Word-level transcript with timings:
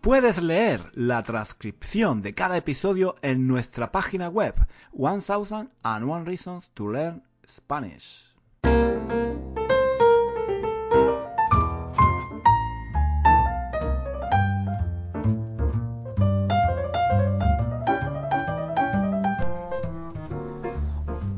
Puedes 0.00 0.42
leer 0.42 0.90
la 0.94 1.22
transcripción 1.22 2.22
de 2.22 2.32
cada 2.32 2.56
episodio 2.56 3.16
en 3.20 3.46
nuestra 3.46 3.92
página 3.92 4.30
web 4.30 4.54
1001 4.94 6.24
Reasons 6.24 6.70
to 6.72 6.90
Learn 6.90 7.22
Spanish. 7.46 8.34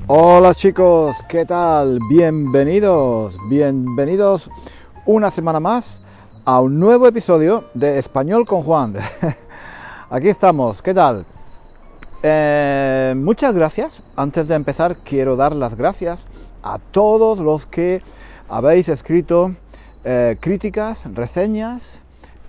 Hola 0.07 0.55
chicos, 0.55 1.17
¿qué 1.29 1.45
tal? 1.45 1.99
Bienvenidos, 2.09 3.37
bienvenidos 3.49 4.49
una 5.05 5.33
semana 5.33 5.59
más 5.59 6.02
a 6.45 6.61
un 6.61 6.81
nuevo 6.81 7.07
episodio 7.07 7.65
de 7.73 7.99
Español 7.99 8.47
con 8.47 8.63
Juan. 8.63 8.97
Aquí 10.11 10.29
estamos, 10.29 10.83
¿qué 10.83 10.93
tal? 10.93 11.25
Eh, 12.23 13.15
muchas 13.17 13.55
gracias. 13.55 13.93
Antes 14.17 14.49
de 14.49 14.57
empezar, 14.57 14.97
quiero 15.05 15.37
dar 15.37 15.55
las 15.55 15.77
gracias 15.77 16.21
a 16.63 16.79
todos 16.79 17.39
los 17.39 17.67
que 17.67 18.03
habéis 18.49 18.89
escrito 18.89 19.53
eh, 20.05 20.37
críticas, 20.41 21.01
reseñas 21.15 21.83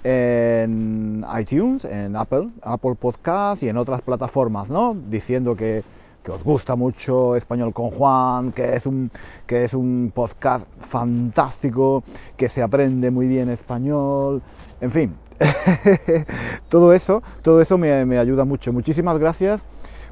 en 0.03 1.23
iTunes, 1.39 1.85
en 1.85 2.15
Apple, 2.15 2.49
Apple 2.63 2.95
Podcast 2.99 3.61
y 3.61 3.69
en 3.69 3.77
otras 3.77 4.01
plataformas, 4.01 4.69
¿no? 4.69 4.95
Diciendo 5.09 5.55
que 5.55 5.83
que 6.23 6.31
os 6.31 6.43
gusta 6.43 6.75
mucho 6.75 7.35
Español 7.35 7.73
con 7.73 7.91
Juan, 7.91 8.53
que 8.53 8.75
es 8.75 8.85
un, 8.85 9.11
que 9.45 9.65
es 9.65 9.73
un 9.73 10.11
podcast 10.15 10.65
fantástico, 10.89 12.03
que 12.37 12.47
se 12.47 12.63
aprende 12.63 13.11
muy 13.11 13.27
bien 13.27 13.49
español, 13.49 14.41
en 14.79 14.91
fin, 14.91 15.15
todo 16.69 16.93
eso, 16.93 17.21
todo 17.41 17.61
eso 17.61 17.77
me, 17.77 18.17
ayuda 18.17 18.45
mucho. 18.45 18.71
Muchísimas 18.71 19.17
gracias, 19.17 19.61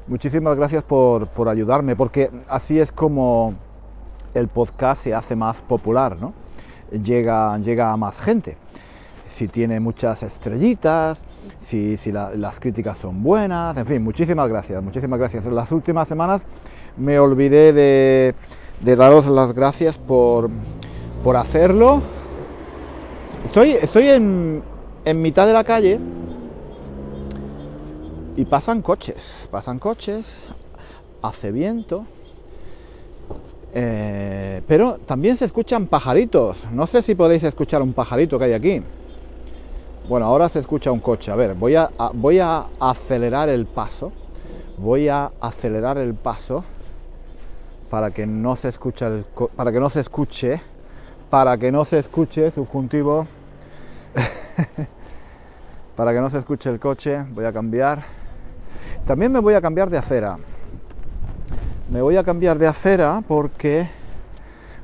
muchísimas 0.06 0.56
gracias 0.56 0.82
por, 0.82 1.28
por, 1.28 1.48
ayudarme, 1.48 1.96
porque 1.96 2.30
así 2.48 2.78
es 2.78 2.92
como 2.92 3.54
el 4.34 4.48
podcast 4.48 5.02
se 5.04 5.14
hace 5.14 5.34
más 5.34 5.60
popular, 5.62 6.16
¿no? 6.20 6.34
Llega, 6.90 7.56
llega 7.58 7.90
a 7.90 7.96
más 7.96 8.20
gente. 8.20 8.58
Si 9.28 9.48
tiene 9.48 9.80
muchas 9.80 10.22
estrellitas, 10.22 11.22
si, 11.66 11.96
las 12.12 12.60
críticas 12.60 12.98
son 12.98 13.22
buenas, 13.22 13.76
en 13.76 13.86
fin, 13.86 14.02
muchísimas 14.02 14.48
gracias, 14.48 14.82
muchísimas 14.82 15.18
gracias. 15.18 15.46
En 15.46 15.54
las 15.54 15.72
últimas 15.72 16.08
semanas 16.08 16.42
me 16.96 17.18
olvidé 17.18 17.72
de, 17.72 18.34
daros 18.96 19.26
las 19.26 19.52
gracias 19.54 19.98
por, 19.98 20.50
por 21.24 21.36
hacerlo. 21.36 22.02
Estoy, 23.44 23.72
estoy 23.72 24.08
en, 24.08 24.62
en 25.04 25.22
mitad 25.22 25.46
de 25.46 25.52
la 25.52 25.64
calle 25.64 25.98
y 28.36 28.44
pasan 28.44 28.82
coches, 28.82 29.22
pasan 29.50 29.78
coches, 29.78 30.24
hace 31.22 31.52
viento, 31.52 32.06
eh, 33.74 34.60
pero 34.66 34.98
también 35.06 35.36
se 35.36 35.44
escuchan 35.44 35.86
pajaritos. 35.86 36.58
No 36.70 36.86
sé 36.86 37.02
si 37.02 37.14
podéis 37.14 37.42
escuchar 37.44 37.82
un 37.82 37.92
pajarito 37.92 38.38
que 38.38 38.44
hay 38.44 38.52
aquí. 38.52 38.82
Bueno, 40.08 40.26
ahora 40.26 40.48
se 40.48 40.58
escucha 40.58 40.90
un 40.90 41.00
coche. 41.00 41.30
A 41.30 41.36
ver, 41.36 41.54
voy 41.54 41.76
a, 41.76 41.90
voy 42.14 42.40
a 42.40 42.66
acelerar 42.80 43.48
el 43.48 43.66
paso. 43.66 44.12
Voy 44.76 45.08
a 45.08 45.30
acelerar 45.40 45.96
el 45.98 46.14
paso 46.14 46.64
para 47.92 48.10
que 48.10 48.26
no 48.26 48.56
se 48.56 48.68
escuche 48.68 49.06
el 49.06 49.26
para 49.54 49.70
que 49.70 49.78
no 49.78 49.90
se 49.90 50.00
escuche 50.00 50.62
para 51.28 51.58
que 51.58 51.70
no 51.70 51.84
se 51.84 51.98
escuche 51.98 52.50
subjuntivo 52.50 53.26
para 55.96 56.14
que 56.14 56.20
no 56.22 56.30
se 56.30 56.38
escuche 56.38 56.70
el 56.70 56.80
coche 56.80 57.22
voy 57.34 57.44
a 57.44 57.52
cambiar 57.52 58.02
también 59.06 59.30
me 59.30 59.40
voy 59.40 59.52
a 59.52 59.60
cambiar 59.60 59.90
de 59.90 59.98
acera 59.98 60.38
me 61.90 62.00
voy 62.00 62.16
a 62.16 62.24
cambiar 62.24 62.58
de 62.58 62.66
acera 62.66 63.22
porque 63.28 63.86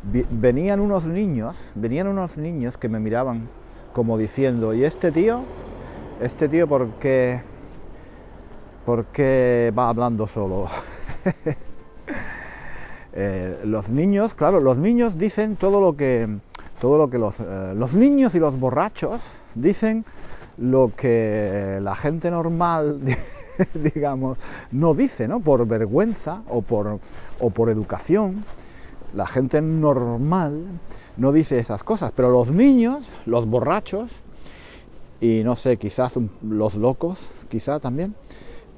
venían 0.03 0.79
unos 0.79 1.07
niños 1.07 1.57
venían 1.75 2.09
unos 2.09 2.37
niños 2.37 2.77
que 2.77 2.91
me 2.91 3.01
miraban 3.01 3.49
como 3.93 4.19
diciendo, 4.19 4.75
¿y 4.75 4.85
este 4.85 5.13
tío? 5.13 5.41
¿Este 6.21 6.49
tío 6.49 6.67
por 6.67 6.89
qué, 6.99 7.43
va 9.77 9.89
hablando 9.89 10.27
solo? 10.27 10.69
Eh, 13.21 13.63
los 13.65 13.89
niños, 13.89 14.35
claro, 14.35 14.61
los 14.61 14.77
niños 14.77 15.19
dicen 15.19 15.57
todo 15.57 15.81
lo 15.81 15.97
que, 15.97 16.29
todo 16.81 16.99
lo 16.99 17.11
que 17.11 17.19
los, 17.19 17.41
eh, 17.41 17.73
los 17.75 17.93
niños 17.93 18.33
y 18.37 18.39
los 18.39 18.57
borrachos 18.61 19.21
dicen 19.57 20.05
lo 20.57 20.93
que 20.97 21.79
la 21.83 21.97
gente 21.97 22.31
normal, 22.31 23.01
digamos, 23.95 24.39
no 24.71 24.95
dice, 24.95 25.27
¿no? 25.27 25.41
Por 25.41 25.67
vergüenza 25.67 26.43
o 26.49 26.63
por, 26.63 27.01
o 27.41 27.51
por 27.51 27.71
educación. 27.71 28.45
La 29.15 29.27
gente 29.27 29.61
normal 29.63 30.65
no 31.17 31.33
dice 31.33 31.59
esas 31.59 31.83
cosas, 31.83 32.13
pero 32.15 32.31
los 32.31 32.51
niños, 32.51 33.09
los 33.27 33.47
borrachos, 33.47 34.11
y 35.21 35.43
no 35.45 35.57
sé, 35.57 35.77
quizás 35.79 36.15
los 36.43 36.75
locos, 36.75 37.19
quizá 37.49 37.81
también, 37.81 38.15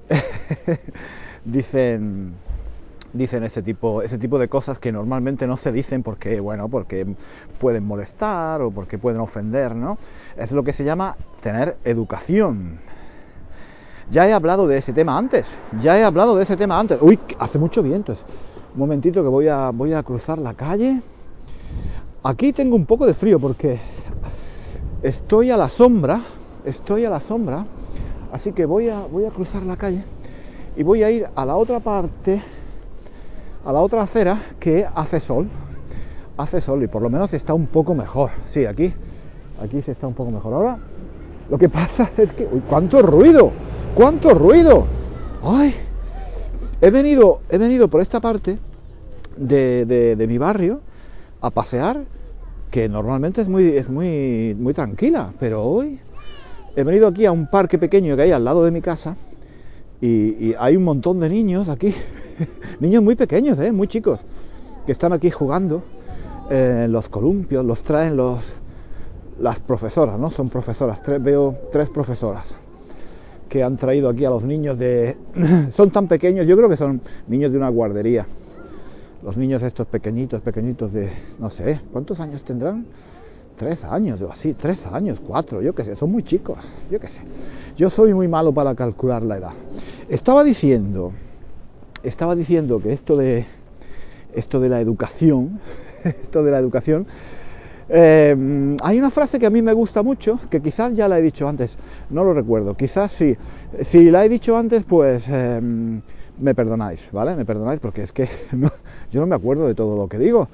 dicen 1.44 2.34
dicen 3.12 3.42
ese 3.42 3.60
tipo 3.60 4.02
ese 4.02 4.18
tipo 4.18 4.38
de 4.38 4.48
cosas 4.48 4.78
que 4.78 4.92
normalmente 4.92 5.44
no 5.46 5.56
se 5.56 5.72
dicen 5.72 6.04
porque 6.04 6.38
bueno 6.38 6.68
porque 6.68 7.06
pueden 7.58 7.84
molestar 7.84 8.62
o 8.62 8.70
porque 8.70 8.98
pueden 8.98 9.20
ofender 9.20 9.74
no 9.74 9.98
es 10.36 10.52
lo 10.52 10.62
que 10.62 10.72
se 10.72 10.84
llama 10.84 11.16
tener 11.42 11.76
educación. 11.84 12.78
Ya 14.12 14.28
he 14.28 14.32
hablado 14.32 14.66
de 14.66 14.78
ese 14.78 14.92
tema 14.92 15.18
antes 15.18 15.46
ya 15.80 15.98
he 15.98 16.04
hablado 16.04 16.36
de 16.36 16.44
ese 16.44 16.56
tema 16.56 16.78
antes. 16.78 16.98
Uy 17.00 17.18
hace 17.38 17.58
mucho 17.58 17.82
viento 17.82 18.16
un 18.74 18.78
momentito 18.78 19.22
que 19.22 19.28
voy 19.28 19.48
a 19.48 19.70
voy 19.70 19.92
a 19.92 20.02
cruzar 20.02 20.38
la 20.38 20.54
calle 20.54 21.02
Aquí 22.22 22.52
tengo 22.52 22.76
un 22.76 22.84
poco 22.84 23.06
de 23.06 23.14
frío 23.14 23.40
porque 23.40 23.78
estoy 25.02 25.50
a 25.50 25.56
la 25.56 25.70
sombra, 25.70 26.20
estoy 26.66 27.06
a 27.06 27.10
la 27.10 27.20
sombra, 27.20 27.64
así 28.30 28.52
que 28.52 28.66
voy 28.66 28.90
a, 28.90 29.00
voy 29.00 29.24
a 29.24 29.30
cruzar 29.30 29.62
la 29.62 29.78
calle 29.78 30.04
y 30.76 30.82
voy 30.82 31.02
a 31.02 31.10
ir 31.10 31.26
a 31.34 31.46
la 31.46 31.56
otra 31.56 31.80
parte, 31.80 32.42
a 33.64 33.72
la 33.72 33.80
otra 33.80 34.02
acera 34.02 34.48
que 34.60 34.86
hace 34.94 35.20
sol, 35.20 35.48
hace 36.36 36.60
sol 36.60 36.82
y 36.82 36.88
por 36.88 37.00
lo 37.00 37.08
menos 37.08 37.32
está 37.32 37.54
un 37.54 37.68
poco 37.68 37.94
mejor. 37.94 38.32
Sí, 38.50 38.66
aquí, 38.66 38.92
aquí 39.58 39.80
se 39.80 39.92
está 39.92 40.06
un 40.06 40.12
poco 40.12 40.30
mejor. 40.30 40.52
Ahora, 40.52 40.78
lo 41.48 41.56
que 41.56 41.70
pasa 41.70 42.10
es 42.18 42.34
que, 42.34 42.44
uy, 42.44 42.60
cuánto 42.68 43.00
ruido, 43.00 43.50
cuánto 43.94 44.34
ruido. 44.34 44.84
Ay, 45.42 45.74
he 46.80 46.90
venido, 46.90 47.40
he 47.50 47.58
venido 47.58 47.88
por 47.88 48.00
esta 48.00 48.20
parte 48.20 48.58
de, 49.36 49.84
de 50.16 50.26
mi 50.26 50.38
barrio 50.38 50.80
a 51.40 51.50
pasear, 51.50 52.04
que 52.70 52.88
normalmente 52.88 53.40
es 53.40 53.48
muy, 53.48 53.76
es 53.76 53.88
muy, 53.88 54.56
muy 54.58 54.74
tranquila, 54.74 55.32
pero 55.38 55.64
hoy 55.64 55.98
he 56.76 56.82
venido 56.84 57.08
aquí 57.08 57.26
a 57.26 57.32
un 57.32 57.48
parque 57.48 57.78
pequeño 57.78 58.16
que 58.16 58.22
hay 58.22 58.32
al 58.32 58.44
lado 58.44 58.64
de 58.64 58.70
mi 58.70 58.80
casa 58.80 59.16
y, 60.00 60.54
hay 60.58 60.76
un 60.76 60.84
montón 60.84 61.20
de 61.20 61.28
niños 61.28 61.68
aquí, 61.68 61.94
niños 62.80 63.02
muy 63.02 63.16
pequeños, 63.16 63.58
¿eh? 63.58 63.72
muy 63.72 63.88
chicos, 63.88 64.20
que 64.86 64.92
están 64.92 65.12
aquí 65.12 65.30
jugando 65.30 65.82
en 66.48 66.90
los 66.90 67.08
columpios, 67.08 67.64
los 67.64 67.82
traen 67.82 68.16
los, 68.16 68.40
las 69.38 69.60
profesoras, 69.60 70.18
¿no? 70.18 70.30
Son 70.30 70.48
profesoras, 70.48 71.02
veo 71.20 71.56
tres 71.70 71.90
profesoras 71.90 72.56
que 73.50 73.62
han 73.62 73.76
traído 73.76 74.08
aquí 74.08 74.24
a 74.24 74.30
los 74.30 74.44
niños 74.44 74.78
de... 74.78 75.16
son 75.76 75.90
tan 75.90 76.08
pequeños, 76.08 76.46
yo 76.46 76.56
creo 76.56 76.70
que 76.70 76.78
son 76.78 77.02
niños 77.28 77.52
de 77.52 77.58
una 77.58 77.68
guardería 77.68 78.26
los 79.22 79.36
niños 79.36 79.62
estos 79.62 79.86
pequeñitos, 79.86 80.40
pequeñitos 80.40 80.92
de, 80.92 81.10
no 81.38 81.50
sé, 81.50 81.80
¿cuántos 81.92 82.20
años 82.20 82.42
tendrán? 82.42 82.86
Tres 83.56 83.84
años 83.84 84.22
o 84.22 84.32
así, 84.32 84.54
tres 84.54 84.86
años, 84.86 85.20
cuatro, 85.20 85.60
yo 85.60 85.74
qué 85.74 85.84
sé, 85.84 85.96
son 85.96 86.10
muy 86.10 86.22
chicos, 86.22 86.58
yo 86.90 86.98
qué 86.98 87.08
sé. 87.08 87.20
Yo 87.76 87.90
soy 87.90 88.14
muy 88.14 88.28
malo 88.28 88.52
para 88.52 88.74
calcular 88.74 89.22
la 89.22 89.36
edad. 89.36 89.52
Estaba 90.08 90.44
diciendo, 90.44 91.12
estaba 92.02 92.34
diciendo 92.34 92.80
que 92.80 92.92
esto 92.92 93.16
de, 93.16 93.44
esto 94.34 94.60
de 94.60 94.70
la 94.70 94.80
educación, 94.80 95.60
esto 96.04 96.42
de 96.42 96.50
la 96.50 96.58
educación, 96.58 97.06
Eh, 97.92 98.76
hay 98.82 98.98
una 98.98 99.10
frase 99.10 99.40
que 99.40 99.46
a 99.46 99.50
mí 99.50 99.62
me 99.62 99.72
gusta 99.72 100.04
mucho, 100.04 100.38
que 100.48 100.60
quizás 100.60 100.94
ya 100.94 101.08
la 101.08 101.18
he 101.18 101.22
dicho 101.22 101.48
antes, 101.48 101.76
no 102.10 102.22
lo 102.22 102.32
recuerdo, 102.32 102.76
quizás 102.76 103.10
sí. 103.10 103.36
Si 103.82 104.10
la 104.10 104.24
he 104.24 104.28
dicho 104.28 104.56
antes, 104.56 104.84
pues 104.84 105.24
eh, 105.28 105.60
me 105.60 106.54
perdonáis, 106.54 107.08
¿vale? 107.10 107.34
Me 107.34 107.44
perdonáis 107.44 107.80
porque 107.80 108.02
es 108.02 108.12
que 108.12 108.28
yo 109.10 109.20
no 109.20 109.26
me 109.26 109.34
acuerdo 109.34 109.66
de 109.66 109.74
todo 109.74 109.96
lo 109.96 110.08
que 110.08 110.18
digo. 110.18 110.48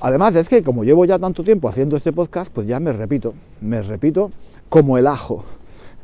Además 0.00 0.36
es 0.36 0.48
que 0.48 0.62
como 0.62 0.84
llevo 0.84 1.04
ya 1.04 1.18
tanto 1.18 1.42
tiempo 1.42 1.68
haciendo 1.68 1.96
este 1.96 2.12
podcast, 2.12 2.52
pues 2.52 2.66
ya 2.66 2.78
me 2.78 2.92
repito, 2.92 3.34
me 3.60 3.82
repito 3.82 4.30
como 4.68 4.98
el 4.98 5.08
ajo. 5.08 5.44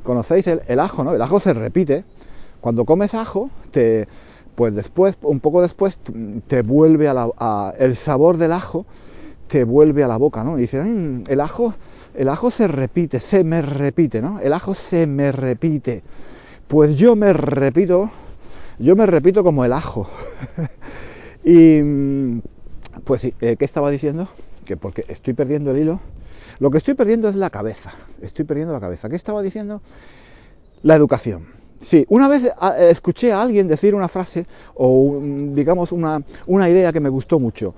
¿Conocéis 0.03 0.47
el, 0.47 0.81
ajo, 0.81 1.05
no? 1.05 1.15
El 1.15 1.23
ajo 1.23 1.39
se 1.39 1.53
repite. 1.53 2.05
Cuando 2.61 2.85
comes 2.85 3.15
ajo, 3.15 3.51
te, 3.71 4.09
pues 4.55 4.75
después, 4.75 5.17
un 5.23 5.39
poco 5.39 5.63
después, 5.63 5.99
te 6.47 6.63
vuelve 6.63 7.09
a, 7.09 7.15
la, 7.15 7.75
el 7.79 7.95
sabor 7.95 8.37
del 8.39 8.53
ajo 8.53 8.87
te 9.49 9.65
vuelve 9.65 10.05
a 10.05 10.09
la 10.09 10.17
boca, 10.17 10.45
¿no? 10.45 10.59
Y 10.59 10.63
dice, 10.63 10.81
el 11.27 11.41
ajo, 11.41 11.75
el 12.15 12.29
ajo 12.29 12.51
se 12.51 12.69
repite, 12.69 13.19
se 13.19 13.43
me 13.43 13.63
repite, 13.63 14.21
¿no? 14.21 14.39
El 14.41 14.53
ajo 14.53 14.75
se 14.75 15.07
me 15.07 15.33
repite. 15.33 16.03
Pues 16.69 16.97
yo 16.97 17.17
me 17.17 17.33
repito, 17.33 18.11
yo 18.79 18.95
me 18.95 19.07
repito 19.07 19.43
como 19.43 19.65
el 19.65 19.73
ajo. 19.73 20.09
y 21.45 22.41
pues 23.05 23.23
sí, 23.23 23.35
eh, 23.41 23.57
¿qué 23.59 23.65
estaba 23.65 23.91
diciendo? 23.91 24.29
Que 24.67 24.77
porque 24.77 25.05
estoy 25.09 25.35
perdiendo 25.35 25.71
el 25.71 25.79
hilo. 25.79 26.01
Lo 26.59 26.71
que 26.71 26.79
estoy 26.79 26.95
perdiendo 26.95 27.29
es 27.29 27.37
la 27.37 27.51
cabeza. 27.51 27.93
Estoy 28.21 28.45
perdiendo 28.45 28.75
la 28.75 28.81
cabeza. 28.81 29.09
¿Qué 29.09 29.17
estaba 29.17 29.43
diciendo? 29.43 29.81
La 30.83 30.95
educación. 30.95 31.47
Sí, 31.81 32.05
una 32.09 32.29
vez 32.29 32.51
ah, 32.61 32.77
escuché 32.77 33.33
a 33.33 33.41
alguien 33.41 33.69
decir 33.69 33.95
una 33.95 34.09
frase 34.09 34.47
o 34.75 35.21
digamos 35.23 35.93
una, 35.93 36.23
una 36.47 36.69
idea 36.69 36.93
que 36.93 36.99
me 36.99 37.09
gustó 37.09 37.39
mucho 37.39 37.73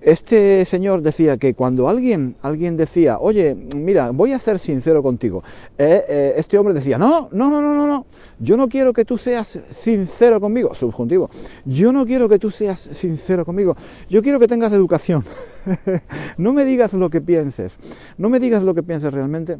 este 0.00 0.64
señor 0.64 1.02
decía 1.02 1.36
que 1.36 1.54
cuando 1.54 1.88
alguien, 1.88 2.36
alguien 2.42 2.76
decía, 2.76 3.18
oye, 3.18 3.56
mira, 3.74 4.10
voy 4.10 4.32
a 4.32 4.38
ser 4.38 4.58
sincero 4.58 5.02
contigo, 5.02 5.42
eh, 5.78 6.04
eh, 6.08 6.34
este 6.36 6.58
hombre 6.58 6.74
decía, 6.74 6.98
no, 6.98 7.28
no, 7.32 7.50
no, 7.50 7.62
no, 7.62 7.74
no, 7.74 7.86
no, 7.86 8.06
yo 8.38 8.56
no 8.56 8.68
quiero 8.68 8.92
que 8.92 9.04
tú 9.04 9.18
seas 9.18 9.58
sincero 9.80 10.40
conmigo, 10.40 10.74
subjuntivo, 10.74 11.30
yo 11.64 11.92
no 11.92 12.06
quiero 12.06 12.28
que 12.28 12.38
tú 12.38 12.50
seas 12.50 12.80
sincero 12.92 13.44
conmigo, 13.44 13.76
yo 14.08 14.22
quiero 14.22 14.38
que 14.38 14.48
tengas 14.48 14.72
educación, 14.72 15.24
no 16.36 16.52
me 16.52 16.64
digas 16.64 16.92
lo 16.92 17.10
que 17.10 17.20
pienses, 17.20 17.76
no 18.18 18.28
me 18.28 18.38
digas 18.38 18.62
lo 18.62 18.74
que 18.74 18.82
pienses 18.82 19.12
realmente, 19.12 19.56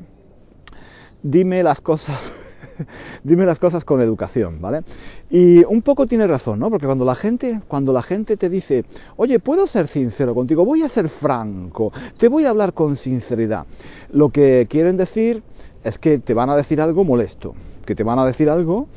dime 1.23 1.63
las 1.63 1.81
cosas 1.81 2.36
dime 3.25 3.47
las 3.47 3.59
cosas 3.59 3.85
con 3.85 4.01
educación, 4.01 4.61
¿vale? 4.61 4.83
Y 5.31 5.65
un 5.65 5.83
poco 5.83 6.07
tiene 6.07 6.27
razón, 6.27 6.59
¿no? 6.59 6.71
Porque 6.71 6.87
cuando 6.87 7.05
la 7.05 7.15
gente, 7.15 7.61
cuando 7.69 7.93
la 7.93 8.03
gente 8.03 8.37
te 8.37 8.49
dice, 8.49 8.85
oye, 9.17 9.39
puedo 9.39 9.67
ser 9.67 9.89
sincero 9.89 10.35
contigo, 10.35 10.65
voy 10.65 10.83
a 10.83 10.89
ser 10.89 11.09
franco, 11.09 11.93
te 12.17 12.29
voy 12.29 12.45
a 12.45 12.51
hablar 12.51 12.73
con 12.73 12.97
sinceridad, 12.97 13.67
lo 14.13 14.31
que 14.31 14.67
quieren 14.69 14.97
decir 14.97 15.43
es 15.85 15.99
que 15.99 16.19
te 16.19 16.35
van 16.35 16.51
a 16.51 16.57
decir 16.57 16.81
algo 16.81 17.05
molesto, 17.05 17.55
que 17.85 17.95
te 17.95 18.03
van 18.03 18.19
a 18.19 18.27
decir 18.27 18.51
algo 18.51 18.89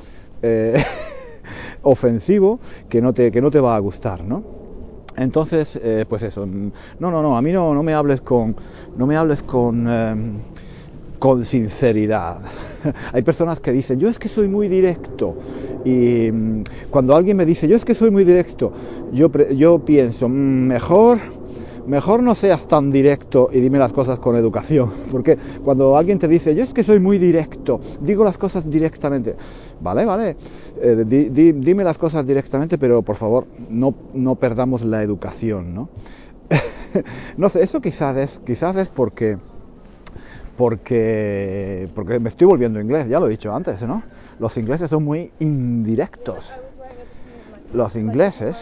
eh, 0.41 0.83
ofensivo 1.83 2.59
que 2.89 3.01
no, 3.01 3.13
te, 3.13 3.31
que 3.31 3.41
no 3.41 3.51
te 3.51 3.59
va 3.59 3.75
a 3.75 3.79
gustar, 3.79 4.23
¿no? 4.23 4.59
Entonces, 5.19 5.77
eh, 5.83 6.05
pues 6.07 6.23
eso, 6.23 6.45
no, 6.45 6.71
no, 7.11 7.21
no, 7.21 7.35
a 7.35 7.41
mí 7.41 7.51
no, 7.51 7.73
no 7.73 7.83
me 7.83 7.93
hables 7.93 8.21
con, 8.21 8.55
no 8.95 9.05
me 9.05 9.17
hables 9.17 9.43
con, 9.43 9.87
em, 9.87 10.37
con 11.19 11.43
sinceridad. 11.43 12.39
Hay 13.13 13.21
personas 13.21 13.59
que 13.59 13.71
dicen, 13.71 13.99
yo 13.99 14.09
es 14.09 14.19
que 14.19 14.29
soy 14.29 14.47
muy 14.47 14.67
directo. 14.67 15.35
Y 15.85 16.31
mm, 16.31 16.63
cuando 16.89 17.15
alguien 17.15 17.37
me 17.37 17.45
dice, 17.45 17.67
yo 17.67 17.75
es 17.75 17.85
que 17.85 17.95
soy 17.95 18.11
muy 18.11 18.23
directo, 18.23 18.71
yo, 19.11 19.29
yo 19.53 19.79
pienso, 19.79 20.27
mm, 20.27 20.31
mejor, 20.31 21.19
mejor 21.87 22.21
no 22.23 22.35
seas 22.35 22.67
tan 22.67 22.91
directo 22.91 23.49
y 23.51 23.59
dime 23.59 23.79
las 23.79 23.93
cosas 23.93 24.19
con 24.19 24.35
educación. 24.35 24.91
Porque 25.11 25.37
cuando 25.63 25.97
alguien 25.97 26.19
te 26.19 26.27
dice, 26.27 26.55
yo 26.55 26.63
es 26.63 26.73
que 26.73 26.83
soy 26.83 26.99
muy 26.99 27.17
directo, 27.17 27.79
digo 28.01 28.23
las 28.23 28.37
cosas 28.37 28.69
directamente. 28.69 29.35
Vale, 29.81 30.05
vale, 30.05 30.35
eh, 30.81 31.53
dime 31.55 31.83
las 31.83 31.97
cosas 31.97 32.25
directamente, 32.27 32.77
pero 32.77 33.01
por 33.01 33.15
favor, 33.15 33.45
no, 33.69 33.93
no 34.13 34.35
perdamos 34.35 34.83
la 34.83 35.03
educación, 35.03 35.73
¿no? 35.73 35.89
no 37.37 37.49
sé, 37.49 37.63
eso 37.63 37.79
quizás 37.79 38.17
es, 38.17 38.39
quizás 38.45 38.75
es 38.75 38.89
porque 38.89 39.37
porque, 40.59 41.88
porque 41.95 42.19
me 42.19 42.27
estoy 42.27 42.45
volviendo 42.45 42.81
inglés, 42.81 43.07
ya 43.07 43.17
lo 43.21 43.27
he 43.27 43.29
dicho 43.29 43.56
antes, 43.56 43.81
¿no? 43.81 44.03
Los 44.39 44.57
ingleses 44.57 44.89
son 44.89 45.06
muy 45.06 45.31
indirectos. 45.39 46.51
Los 47.73 47.95
ingleses 47.95 48.57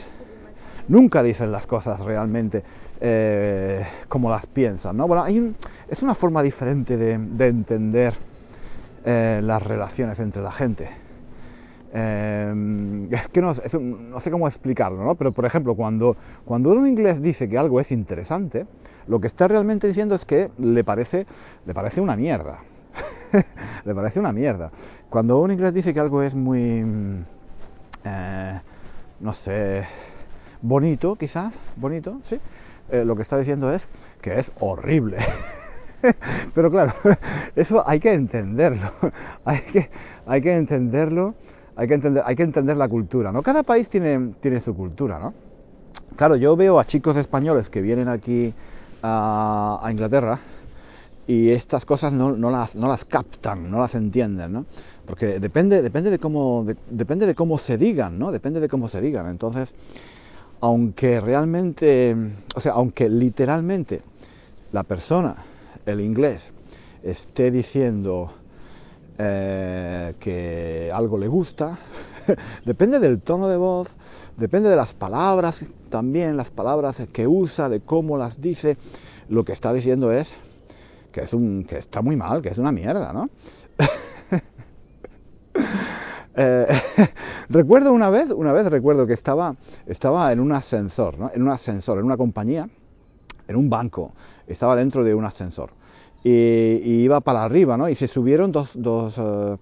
nunca 0.88 1.24
dicen 1.24 1.52
las 1.52 1.66
cosas 1.66 2.00
realmente 2.02 2.62
eh, 3.02 3.84
como 4.10 4.30
las 4.30 4.46
piensan, 4.46 4.96
¿no? 4.96 5.08
Bueno, 5.08 5.24
hay 5.24 5.56
es 5.90 6.04
una 6.04 6.14
forma 6.14 6.44
diferente 6.44 6.98
de, 6.98 7.14
entender 7.48 8.14
eh, 9.04 9.42
las 9.44 9.64
relaciones 9.64 10.20
entre 10.20 10.44
la 10.44 10.52
gente. 10.52 10.90
Eh, 11.94 13.08
es 13.10 13.28
que 13.30 13.42
no, 13.42 13.54
no, 13.80 14.20
sé 14.20 14.30
cómo 14.30 14.48
explicarlo, 14.48 15.04
¿no? 15.04 15.16
Pero 15.16 15.32
por 15.32 15.48
ejemplo, 15.48 15.74
cuando, 15.74 16.16
cuando 16.46 16.70
un 16.70 16.88
inglés 16.88 17.24
dice 17.24 17.50
que 17.50 17.58
algo 17.58 17.80
es 17.80 17.92
interesante, 17.92 18.68
lo 19.08 19.20
que 19.20 19.28
está 19.28 19.48
realmente 19.48 19.88
diciendo 19.88 20.16
es 20.16 20.26
que 20.26 20.50
le 20.58 20.84
parece, 20.84 21.26
le 21.66 21.74
parece 21.74 22.02
una 22.02 22.16
mierda. 22.16 22.60
le 23.86 23.96
parece 23.96 24.20
una 24.20 24.34
mierda. 24.34 24.72
Cuando 25.10 25.40
un 25.40 25.52
inglés 25.52 25.74
dice 25.74 25.94
que 25.94 26.00
algo 26.00 26.22
es 26.22 26.36
muy, 26.36 26.84
eh, 28.04 28.60
no 29.20 29.34
sé, 29.34 29.86
bonito, 30.62 31.16
quizás, 31.16 31.54
bonito, 31.76 32.20
sí, 32.24 32.40
eh, 32.90 33.06
lo 33.06 33.16
que 33.16 33.22
está 33.22 33.38
diciendo 33.38 33.72
es 33.72 33.88
que 34.22 34.38
es 34.38 34.52
horrible. 34.60 35.18
Pero 36.54 36.70
claro, 36.70 36.94
eso 37.56 37.84
hay 37.88 38.00
que 38.00 38.14
entenderlo. 38.14 38.92
hay, 39.46 39.62
que, 39.62 39.90
hay 40.26 40.42
que 40.42 40.56
entenderlo. 40.56 41.36
Hay 41.80 41.88
que 41.88 41.94
entender, 41.94 42.24
hay 42.26 42.36
que 42.36 42.42
entender 42.42 42.76
la 42.76 42.88
cultura, 42.88 43.32
¿no? 43.32 43.44
Cada 43.44 43.62
país 43.62 43.88
tiene, 43.88 44.34
tiene 44.40 44.60
su 44.62 44.76
cultura, 44.76 45.20
¿no? 45.20 45.36
Claro, 46.16 46.36
yo 46.36 46.56
veo 46.56 46.80
a 46.80 46.86
chicos 46.86 47.16
españoles 47.18 47.70
que 47.70 47.82
vienen 47.82 48.08
aquí 48.08 48.56
a, 49.02 49.88
Inglaterra 49.90 50.40
y 51.28 51.50
estas 51.50 51.86
cosas 51.86 52.14
no, 52.14 52.32
las, 52.50 52.76
no, 52.76 52.88
las, 52.88 53.06
captan, 53.06 53.70
no 53.70 53.80
las 53.80 53.96
entienden, 53.96 54.54
¿no? 54.54 54.66
Porque 55.06 55.40
depende, 55.40 55.82
depende, 55.82 56.10
de 56.10 56.20
cómo, 56.20 56.66
depende 56.90 57.26
de 57.26 57.36
cómo 57.36 57.58
se 57.58 57.78
digan, 57.78 58.20
¿no? 58.20 58.32
Depende 58.32 58.60
de 58.60 58.70
cómo 58.70 58.88
se 58.90 59.02
digan. 59.02 59.28
Entonces, 59.30 59.74
aunque 60.62 61.22
realmente, 61.22 62.16
o 62.56 62.60
sea, 62.60 62.74
aunque 62.74 63.10
literalmente 63.10 64.02
la 64.72 64.84
persona, 64.84 65.36
el 65.86 66.02
inglés, 66.02 66.52
esté 67.04 67.52
diciendo 67.52 68.32
eh, 69.18 70.14
que 70.20 70.92
algo 70.94 71.18
le 71.18 71.28
gusta, 71.28 71.78
depende 72.66 73.00
del 73.00 73.22
tono 73.22 73.48
de 73.48 73.58
voz, 73.58 73.90
Depende 74.38 74.70
de 74.70 74.76
las 74.76 74.94
palabras, 74.94 75.66
también 75.90 76.38
las 76.38 76.52
palabras 76.52 77.02
que 77.12 77.26
usa, 77.28 77.70
de 77.70 77.80
cómo 77.80 78.18
las 78.18 78.40
dice. 78.40 78.78
Lo 79.30 79.44
que 79.44 79.52
está 79.52 79.74
diciendo 79.74 80.12
es 80.12 80.32
que 81.12 81.22
es 81.22 81.34
un 81.34 81.66
que 81.68 81.80
está 81.80 82.04
muy 82.04 82.16
mal, 82.16 82.44
que 82.44 82.50
es 82.50 82.60
una 82.60 82.72
mierda, 82.72 83.12
¿no? 83.14 83.30
Eh, 86.40 86.68
recuerdo 87.50 87.92
una 87.92 88.12
vez, 88.12 88.30
una 88.30 88.54
vez 88.54 88.68
recuerdo 88.68 89.08
que 89.08 89.14
estaba, 89.14 89.56
estaba 89.88 90.32
en 90.32 90.40
un 90.40 90.52
ascensor, 90.52 91.18
¿no? 91.18 91.32
En 91.34 91.42
un 91.42 91.50
ascensor, 91.50 91.98
en 91.98 92.06
una 92.06 92.16
compañía, 92.16 92.70
en 93.48 93.56
un 93.56 93.72
banco, 93.72 94.12
estaba 94.46 94.76
dentro 94.76 95.04
de 95.04 95.16
un 95.16 95.26
ascensor 95.26 95.72
y, 96.24 97.02
iba 97.04 97.22
para 97.22 97.44
arriba, 97.44 97.76
¿no? 97.76 97.90
Y 97.90 97.96
se 97.96 98.08
subieron 98.08 98.52
dos, 98.52 98.70
dos, 98.76 99.16
eh, 99.18 99.58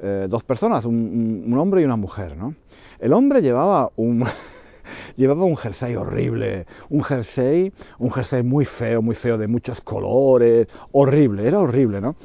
eh, 0.00 0.26
dos 0.28 0.42
personas, 0.44 0.84
un, 0.84 1.44
un, 1.46 1.58
hombre 1.58 1.82
y 1.82 1.84
una 1.84 1.96
mujer, 1.96 2.36
¿no? 2.36 2.54
El 2.98 3.12
hombre 3.12 3.42
llevaba 3.42 3.90
un, 3.96 4.24
llevaba 5.16 5.44
un 5.44 5.56
jersey 5.56 5.96
horrible, 5.96 6.66
un 6.88 7.02
jersey, 7.02 7.72
un 7.98 8.10
jersey 8.10 8.42
muy 8.42 8.64
feo, 8.64 9.02
muy 9.02 9.14
feo, 9.14 9.38
de 9.38 9.48
muchos 9.48 9.80
colores, 9.80 10.68
horrible, 10.92 11.46
era 11.46 11.60
horrible, 11.60 12.00
¿no? 12.00 12.16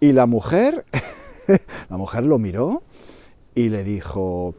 Y 0.00 0.12
la 0.12 0.26
mujer, 0.26 0.84
la 1.88 1.96
mujer 1.96 2.24
lo 2.24 2.38
miró 2.38 2.82
y 3.54 3.68
le 3.68 3.84
dijo, 3.84 4.54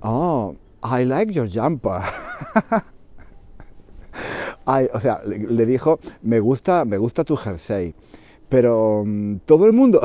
oh, 0.00 0.54
I 0.82 1.04
like 1.04 1.32
your 1.32 1.48
jumper. 1.48 2.02
o 4.64 5.00
sea, 5.00 5.20
le, 5.24 5.66
dijo, 5.66 5.98
me 6.22 6.40
gusta, 6.40 6.84
me 6.84 6.98
gusta 6.98 7.24
tu 7.24 7.36
jersey. 7.36 7.94
Pero 8.48 9.02
mm, 9.04 9.38
todo 9.44 9.66
el 9.66 9.72
mundo, 9.72 10.00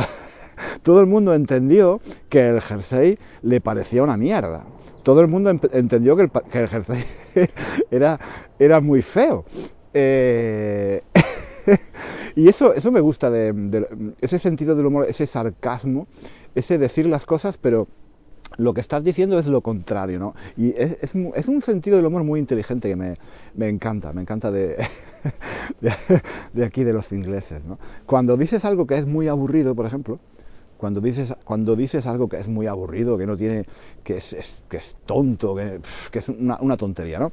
todo 0.83 0.99
el 0.99 1.07
mundo 1.07 1.33
entendió 1.33 2.01
que 2.29 2.49
el 2.49 2.61
jersey 2.61 3.17
le 3.41 3.61
parecía 3.61 4.03
una 4.03 4.17
mierda 4.17 4.63
todo 5.03 5.21
el 5.21 5.27
mundo 5.27 5.49
entendió 5.49 6.15
que 6.15 6.29
el, 6.59 6.67
jersey 6.67 7.03
era, 7.91 8.19
era 8.59 8.81
muy 8.81 9.01
feo. 9.01 9.45
Eh, 9.93 11.01
y 12.35 12.47
eso, 12.47 12.73
eso 12.73 12.91
me 12.91 13.01
gusta 13.01 13.29
de, 13.29 14.13
ese 14.21 14.39
sentido 14.39 14.75
del 14.75 14.85
humor, 14.85 15.05
ese 15.09 15.27
sarcasmo, 15.27 16.07
ese 16.55 16.77
decir 16.77 17.05
las 17.05 17.25
cosas, 17.25 17.57
pero 17.57 17.87
lo 18.57 18.73
que 18.73 18.81
estás 18.81 19.03
diciendo 19.03 19.39
es 19.39 19.47
lo 19.47 19.61
contrario, 19.61 20.19
¿no? 20.19 20.35
Y 20.57 20.71
es, 20.71 20.97
es, 21.01 21.11
es 21.35 21.47
un 21.47 21.61
sentido 21.61 21.97
del 21.97 22.05
humor 22.05 22.23
muy 22.23 22.39
inteligente 22.39 22.89
que 22.89 22.95
me, 22.95 23.15
me 23.55 23.69
encanta, 23.69 24.11
me 24.11 24.21
encanta 24.21 24.51
de, 24.51 24.75
de, 25.81 25.93
de, 26.53 26.65
aquí 26.65 26.83
de 26.83 26.91
los 26.91 27.11
ingleses, 27.11 27.63
¿no? 27.63 27.79
Cuando 28.05 28.35
dices 28.35 28.65
algo 28.65 28.85
que 28.85 28.95
es 28.95 29.05
muy 29.05 29.29
aburrido, 29.29 29.73
por 29.73 29.85
ejemplo, 29.85 30.19
cuando 30.81 30.99
dices, 30.99 31.31
cuando 31.43 31.75
dices 31.75 32.07
algo 32.07 32.27
que 32.27 32.39
es 32.39 32.47
muy 32.47 32.65
aburrido, 32.65 33.15
que 33.15 33.27
no 33.27 33.37
tiene, 33.37 33.65
que 34.03 34.17
es, 34.17 34.33
es 34.33 34.51
que 34.67 34.77
es 34.77 34.95
tonto, 35.05 35.55
que, 35.55 35.79
es 36.17 36.27
una, 36.27 36.57
una, 36.59 36.75
tontería, 36.75 37.19
¿no? 37.19 37.31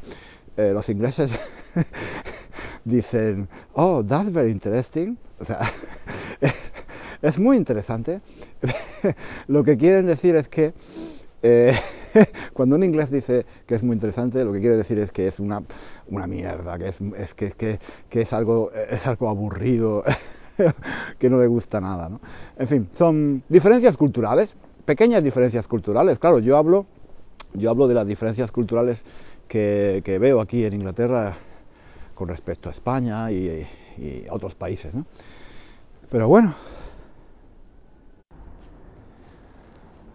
Eh, 0.59 0.73
los 0.75 0.87
ingleses 0.91 1.31
dicen, 2.85 3.49
oh, 3.73 4.05
that's 4.05 4.31
very 4.31 4.51
interesting, 4.51 5.17
o 5.41 5.47
sea, 5.47 5.61
es 7.23 7.39
muy 7.39 7.57
interesante. 7.57 8.21
lo 9.47 9.65
que 9.65 9.79
quieren 9.79 10.05
decir 10.05 10.37
es 10.37 10.47
que 10.47 10.75
eh, 11.43 11.75
cuando 12.53 12.77
un 12.77 12.85
inglés 12.85 13.11
dice 13.11 13.47
que 13.67 13.77
es 13.77 13.83
muy 13.83 13.95
interesante, 13.95 14.45
lo 14.45 14.53
que 14.53 14.61
quiere 14.61 14.77
decir 14.77 14.99
es 14.99 15.11
que 15.11 15.27
es 15.27 15.41
una, 15.41 15.63
una 16.09 16.27
mierda, 16.27 16.77
que 16.77 16.89
es, 16.89 17.01
es 17.17 17.33
que, 17.33 17.53
que, 17.53 17.79
que, 18.11 18.21
es, 18.21 18.33
algo, 18.35 18.73
es 18.73 19.07
algo 19.07 19.31
aburrido, 19.31 20.05
que 21.19 21.31
no 21.31 21.41
le 21.41 21.47
gusta 21.47 21.81
nada. 21.81 22.09
¿no? 22.09 22.21
En 22.57 22.69
fin, 22.69 22.89
son 22.97 23.43
diferencias 23.49 23.97
culturales, 23.97 24.51
pequeñas 24.85 25.23
diferencias 25.23 25.67
culturales. 25.67 26.19
Claro, 26.19 26.39
yo 26.39 26.57
hablo, 26.57 26.87
yo 27.55 27.71
hablo 27.71 27.89
de 27.89 27.95
las 27.95 28.07
diferencias 28.07 28.51
culturales 28.51 29.03
que, 29.47 30.19
veo 30.21 30.41
aquí 30.41 30.65
en 30.65 30.75
Inglaterra 30.75 31.37
con 32.15 32.29
respecto 32.29 32.69
a 32.69 32.73
España 32.73 33.31
y, 33.31 33.67
y 33.99 34.27
a 34.29 34.35
otros 34.35 34.55
países. 34.55 34.93
¿no? 34.95 35.07
Pero 36.11 36.29
bueno, 36.29 36.55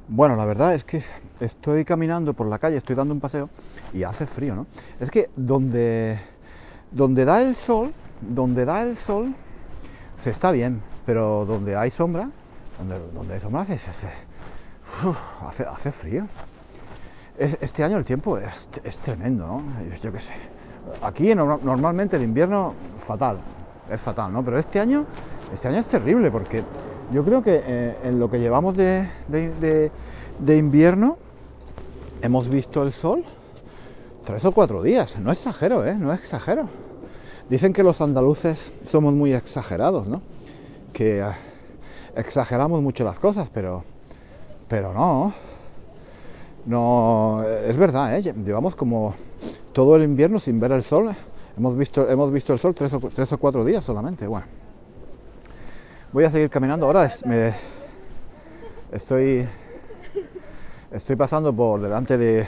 Bueno, 0.10 0.36
la 0.36 0.46
verdad 0.46 0.76
es 0.76 0.84
que 0.84 1.02
estoy 1.40 1.86
caminando 1.86 2.34
por 2.34 2.46
la 2.48 2.60
calle, 2.60 2.78
estoy 2.78 2.96
dando 2.96 3.14
un 3.14 3.22
paseo 3.22 3.50
y 3.94 4.04
hace 4.04 4.28
frío, 4.28 4.54
¿no? 4.54 4.68
Es 5.00 5.10
que 5.10 5.30
donde, 5.36 6.20
donde 6.92 7.24
da 7.24 7.42
el 7.42 7.56
sol, 7.56 7.94
donde 8.22 8.66
da 8.66 8.84
el 8.84 8.98
sol, 8.98 9.34
se 10.24 10.30
está 10.30 10.52
bien, 10.52 10.82
pero 11.06 11.44
donde 11.46 11.76
hay 11.76 11.92
sombra, 11.92 12.30
donde, 12.80 12.98
donde 13.14 13.34
hay 13.34 13.40
sombra, 13.42 13.62
hace, 13.64 13.78
hace 15.66 15.92
frío. 15.92 16.28
Este 17.38 17.84
año 17.84 17.98
el 17.98 18.06
tiempo 18.06 18.38
es, 18.38 18.70
es 18.86 18.98
tremendo, 19.00 19.46
¿no? 19.46 19.64
Yo 20.02 20.14
qué 20.14 20.20
sé. 20.20 20.34
Aquí 21.02 21.36
normalmente 21.36 22.16
el 22.16 22.24
invierno 22.24 22.74
fatal, 23.06 23.38
es 23.90 24.00
fatal, 24.00 24.32
¿no? 24.32 24.46
Pero 24.46 24.60
este 24.60 24.80
año, 24.80 25.06
este 25.54 25.68
año 25.68 25.80
es 25.80 25.88
terrible 25.88 26.32
porque 26.32 26.64
yo 27.12 27.26
creo 27.26 27.44
que 27.44 27.62
eh, 27.66 27.98
en 28.06 28.18
lo 28.18 28.32
que 28.32 28.40
llevamos 28.40 28.78
de, 28.78 29.10
de, 29.28 29.50
de, 29.56 29.92
de, 30.40 30.56
invierno 30.56 31.18
hemos 32.22 32.48
visto 32.48 32.84
el 32.84 32.94
sol 32.94 33.26
tres 34.26 34.46
o 34.46 34.54
cuatro 34.54 34.82
días. 34.84 35.18
No 35.20 35.34
exagero, 35.34 35.86
¿eh? 35.86 35.96
No 35.96 36.14
exagero. 36.14 36.70
Dicen 37.54 37.72
que 37.72 37.84
los 37.84 38.02
andaluces 38.02 38.72
somos 38.90 39.14
muy 39.14 39.32
exagerados, 39.32 40.08
¿no? 40.08 40.24
Que 40.92 41.20
eh, 41.20 41.26
exageramos 42.16 42.82
mucho 42.82 43.04
las 43.04 43.20
cosas, 43.20 43.48
pero, 43.54 43.84
pero 44.68 44.92
no. 44.92 45.36
No, 46.66 47.44
es 47.44 47.78
verdad, 47.78 48.18
¿eh? 48.18 48.34
Llevamos 48.44 48.76
como 48.76 49.14
todo 49.72 49.96
el 49.98 50.02
invierno 50.02 50.40
sin 50.40 50.60
ver 50.60 50.72
el 50.72 50.82
sol. 50.82 51.16
Hemos 51.56 51.78
visto, 51.78 52.10
hemos 52.10 52.32
visto 52.32 52.54
el 52.54 52.58
sol 52.58 52.74
tres 52.74 52.92
o, 52.92 53.00
tres 53.00 53.32
o 53.32 53.38
cuatro 53.38 53.64
días 53.64 53.84
solamente. 53.84 54.26
Bueno 54.26 54.48
voy 56.12 56.24
a 56.24 56.32
seguir 56.32 56.50
caminando. 56.50 56.88
Ahora 56.88 57.14
me, 57.24 57.54
estoy, 58.92 59.48
estoy 60.92 61.16
pasando 61.16 61.54
por 61.54 61.80
delante 61.80 62.18
de 62.18 62.48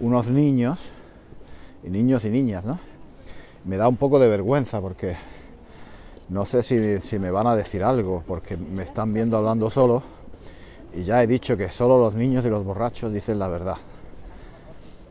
unos 0.00 0.26
niños, 0.26 0.80
y 1.84 1.90
niños 1.90 2.24
y 2.24 2.30
niñas, 2.30 2.64
¿no? 2.64 2.89
Me 3.64 3.76
da 3.76 3.88
un 3.88 3.96
poco 3.96 4.18
de 4.18 4.28
vergüenza 4.28 4.80
porque 4.80 5.16
no 6.28 6.44
sé 6.44 6.62
si, 6.62 6.98
si 7.00 7.18
me 7.18 7.30
van 7.30 7.46
a 7.46 7.56
decir 7.56 7.82
algo, 7.82 8.22
porque 8.26 8.56
me 8.56 8.84
están 8.84 9.12
viendo 9.12 9.36
hablando 9.36 9.68
solo, 9.68 10.02
y 10.94 11.04
ya 11.04 11.22
he 11.22 11.26
dicho 11.26 11.56
que 11.56 11.70
solo 11.70 11.98
los 11.98 12.14
niños 12.14 12.44
y 12.44 12.50
los 12.50 12.64
borrachos 12.64 13.12
dicen 13.12 13.38
la 13.38 13.48
verdad. 13.48 13.76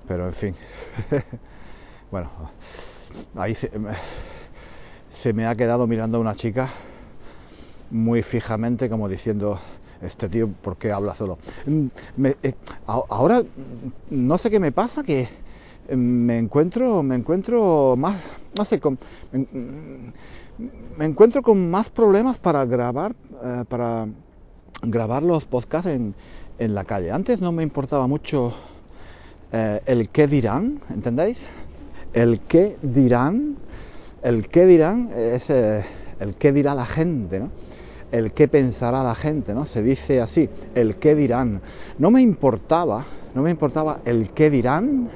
Pero 0.07 0.27
en 0.27 0.33
fin, 0.33 0.55
bueno, 2.11 2.29
ahí 3.35 3.55
se, 3.55 3.71
se 5.11 5.33
me 5.33 5.45
ha 5.45 5.55
quedado 5.55 5.87
mirando 5.87 6.17
a 6.17 6.21
una 6.21 6.35
chica 6.35 6.69
muy 7.89 8.21
fijamente 8.23 8.89
como 8.89 9.09
diciendo 9.09 9.59
este 10.01 10.29
tío 10.29 10.49
por 10.61 10.77
qué 10.77 10.91
habla 10.91 11.15
solo 11.15 11.37
me, 12.15 12.35
eh, 12.43 12.53
ahora 12.85 13.43
no 14.09 14.37
sé 14.37 14.49
qué 14.49 14.59
me 14.59 14.71
pasa 14.71 15.03
que 15.03 15.27
eh, 15.87 15.95
me 15.95 16.37
encuentro 16.37 17.01
me 17.03 17.15
encuentro 17.15 17.95
más 17.97 18.15
no 18.57 18.65
sé 18.65 18.79
me 20.97 21.05
encuentro 21.05 21.41
con 21.41 21.69
más 21.69 21.89
problemas 21.89 22.37
para 22.37 22.65
grabar 22.65 23.15
eh, 23.43 23.63
para 23.67 24.07
grabar 24.81 25.23
los 25.23 25.45
podcasts 25.45 25.89
en, 25.89 26.13
en, 26.57 26.75
la 26.75 26.83
calle 26.83 27.11
antes 27.11 27.41
no 27.41 27.51
me 27.51 27.63
importaba 27.63 28.07
mucho 28.07 28.53
eh, 29.51 29.81
el 29.85 30.09
qué 30.09 30.27
dirán 30.27 30.81
entendéis 30.89 31.45
el 32.13 32.41
qué 32.41 32.77
dirán 32.81 33.57
el 34.23 34.47
qué 34.49 34.65
dirán 34.65 35.09
es 35.15 35.49
eh, 35.49 35.85
el 36.19 36.35
qué 36.35 36.51
dirá 36.51 36.75
la 36.75 36.85
gente 36.85 37.39
¿no? 37.39 37.49
el 38.11 38.31
qué 38.31 38.47
pensará 38.47 39.03
la 39.03 39.15
gente, 39.15 39.53
¿no? 39.53 39.65
Se 39.65 39.81
dice 39.81 40.21
así, 40.21 40.49
el 40.75 40.95
qué 40.95 41.15
dirán. 41.15 41.61
No 41.97 42.11
me 42.11 42.21
importaba, 42.21 43.05
no 43.35 43.41
me 43.41 43.51
importaba 43.51 43.99
el 44.05 44.31
qué 44.31 44.49
dirán, 44.49 45.09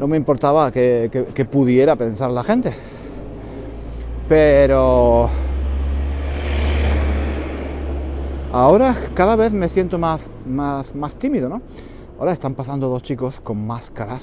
no 0.00 0.08
me 0.08 0.16
importaba 0.16 0.72
que, 0.72 1.46
pudiera 1.50 1.94
pensar 1.94 2.30
la 2.30 2.42
gente. 2.42 2.72
Pero 4.30 5.28
ahora 8.50 8.96
cada 9.12 9.36
vez 9.36 9.52
me 9.52 9.68
siento 9.68 9.98
más, 9.98 10.22
más, 10.46 10.94
más 10.94 11.16
tímido, 11.16 11.50
¿no? 11.50 11.60
Ahora 12.18 12.32
están 12.32 12.54
pasando 12.54 12.88
dos 12.88 13.02
chicos 13.02 13.40
con 13.40 13.66
máscaras, 13.66 14.22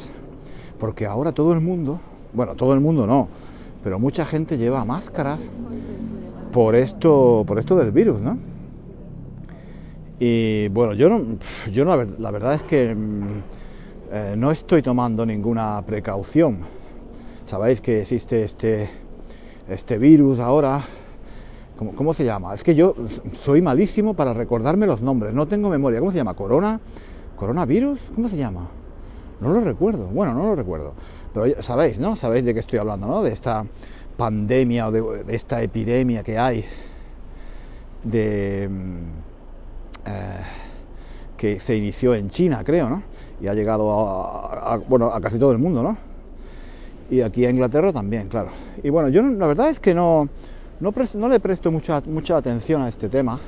porque 0.79 1.05
ahora 1.05 1.31
todo 1.31 1.53
el 1.53 1.61
mundo, 1.61 1.99
bueno, 2.33 2.55
todo 2.55 2.73
el 2.73 2.79
mundo 2.79 3.05
no, 3.05 3.27
pero 3.83 3.99
mucha 3.99 4.25
gente 4.25 4.57
lleva 4.57 4.83
máscaras 4.83 5.41
por 6.53 6.73
esto, 6.73 7.43
por 7.45 7.59
esto 7.59 7.75
del 7.75 7.91
virus, 7.91 8.19
¿no? 8.19 8.39
Y 10.19 10.69
bueno, 10.69 10.93
yo 10.95 11.07
no, 11.07 11.21
yo 11.71 11.85
no, 11.85 11.95
la 12.03 12.31
verdad 12.31 12.55
es 12.55 12.63
que 12.63 12.95
eh, 14.11 14.35
no 14.37 14.51
estoy 14.51 14.81
tomando 14.81 15.25
ninguna 15.25 15.81
precaución. 15.85 16.59
Sabéis 17.45 17.81
que 17.81 18.01
existe 18.01 18.43
este, 18.43 18.89
este 19.69 19.97
virus 19.97 20.39
ahora. 20.39 20.83
¿Cómo, 21.77 21.93
¿Cómo, 21.93 22.13
se 22.13 22.25
llama? 22.25 22.53
Es 22.53 22.63
que 22.63 22.73
yo 22.73 22.95
soy 23.43 23.61
malísimo 23.61 24.13
para 24.13 24.33
recordarme 24.33 24.87
los 24.87 25.01
nombres. 25.01 25.33
No 25.33 25.47
tengo 25.47 25.69
memoria. 25.69 25.99
¿Cómo 25.99 26.11
se 26.11 26.17
llama? 26.17 26.33
¿Corona? 26.33 26.79
¿Coronavirus? 27.35 27.99
¿Cómo 28.15 28.29
se 28.29 28.37
llama? 28.37 28.67
No 29.39 29.53
lo 29.53 29.61
recuerdo. 29.61 30.07
Bueno, 30.07 30.33
no 30.33 30.43
lo 30.43 30.55
recuerdo. 30.55 30.93
Pero 31.33 31.61
sabéis, 31.61 31.99
¿no? 31.99 32.15
Sabéis 32.15 32.45
de 32.45 32.53
qué 32.53 32.61
estoy 32.61 32.79
hablando, 32.79 33.07
¿no? 33.07 33.21
De 33.21 33.31
esta 33.31 33.65
pandemia 34.17 34.87
o 34.87 34.91
de, 34.91 35.35
esta 35.35 35.61
epidemia 35.61 36.23
que 36.23 36.39
hay 36.39 36.65
de 38.03 38.63
eh, 40.05 40.41
que 41.37 41.59
se 41.59 41.75
inició 41.75 42.15
en 42.15 42.29
China, 42.29 42.63
creo, 42.65 42.89
¿no? 42.89 43.03
Y 43.41 43.47
ha 43.47 43.53
llegado 43.53 43.91
a, 43.91 44.77
bueno, 44.87 45.07
a 45.07 45.21
casi 45.21 45.37
todo 45.37 45.51
el 45.51 45.57
mundo, 45.57 45.83
¿no? 45.83 45.97
Y 47.09 47.21
aquí 47.21 47.45
a 47.45 47.49
Inglaterra 47.49 47.93
también, 47.93 48.27
claro. 48.27 48.49
Y 48.83 48.89
bueno, 48.89 49.09
yo 49.09 49.21
la 49.21 49.47
verdad 49.47 49.69
es 49.69 49.79
que 49.79 49.93
no, 49.93 50.27
no, 50.79 51.29
le 51.29 51.39
presto 51.39 51.71
mucha, 51.71 52.01
mucha 52.05 52.37
atención 52.37 52.81
a 52.81 52.89
este 52.89 53.09
tema. 53.09 53.39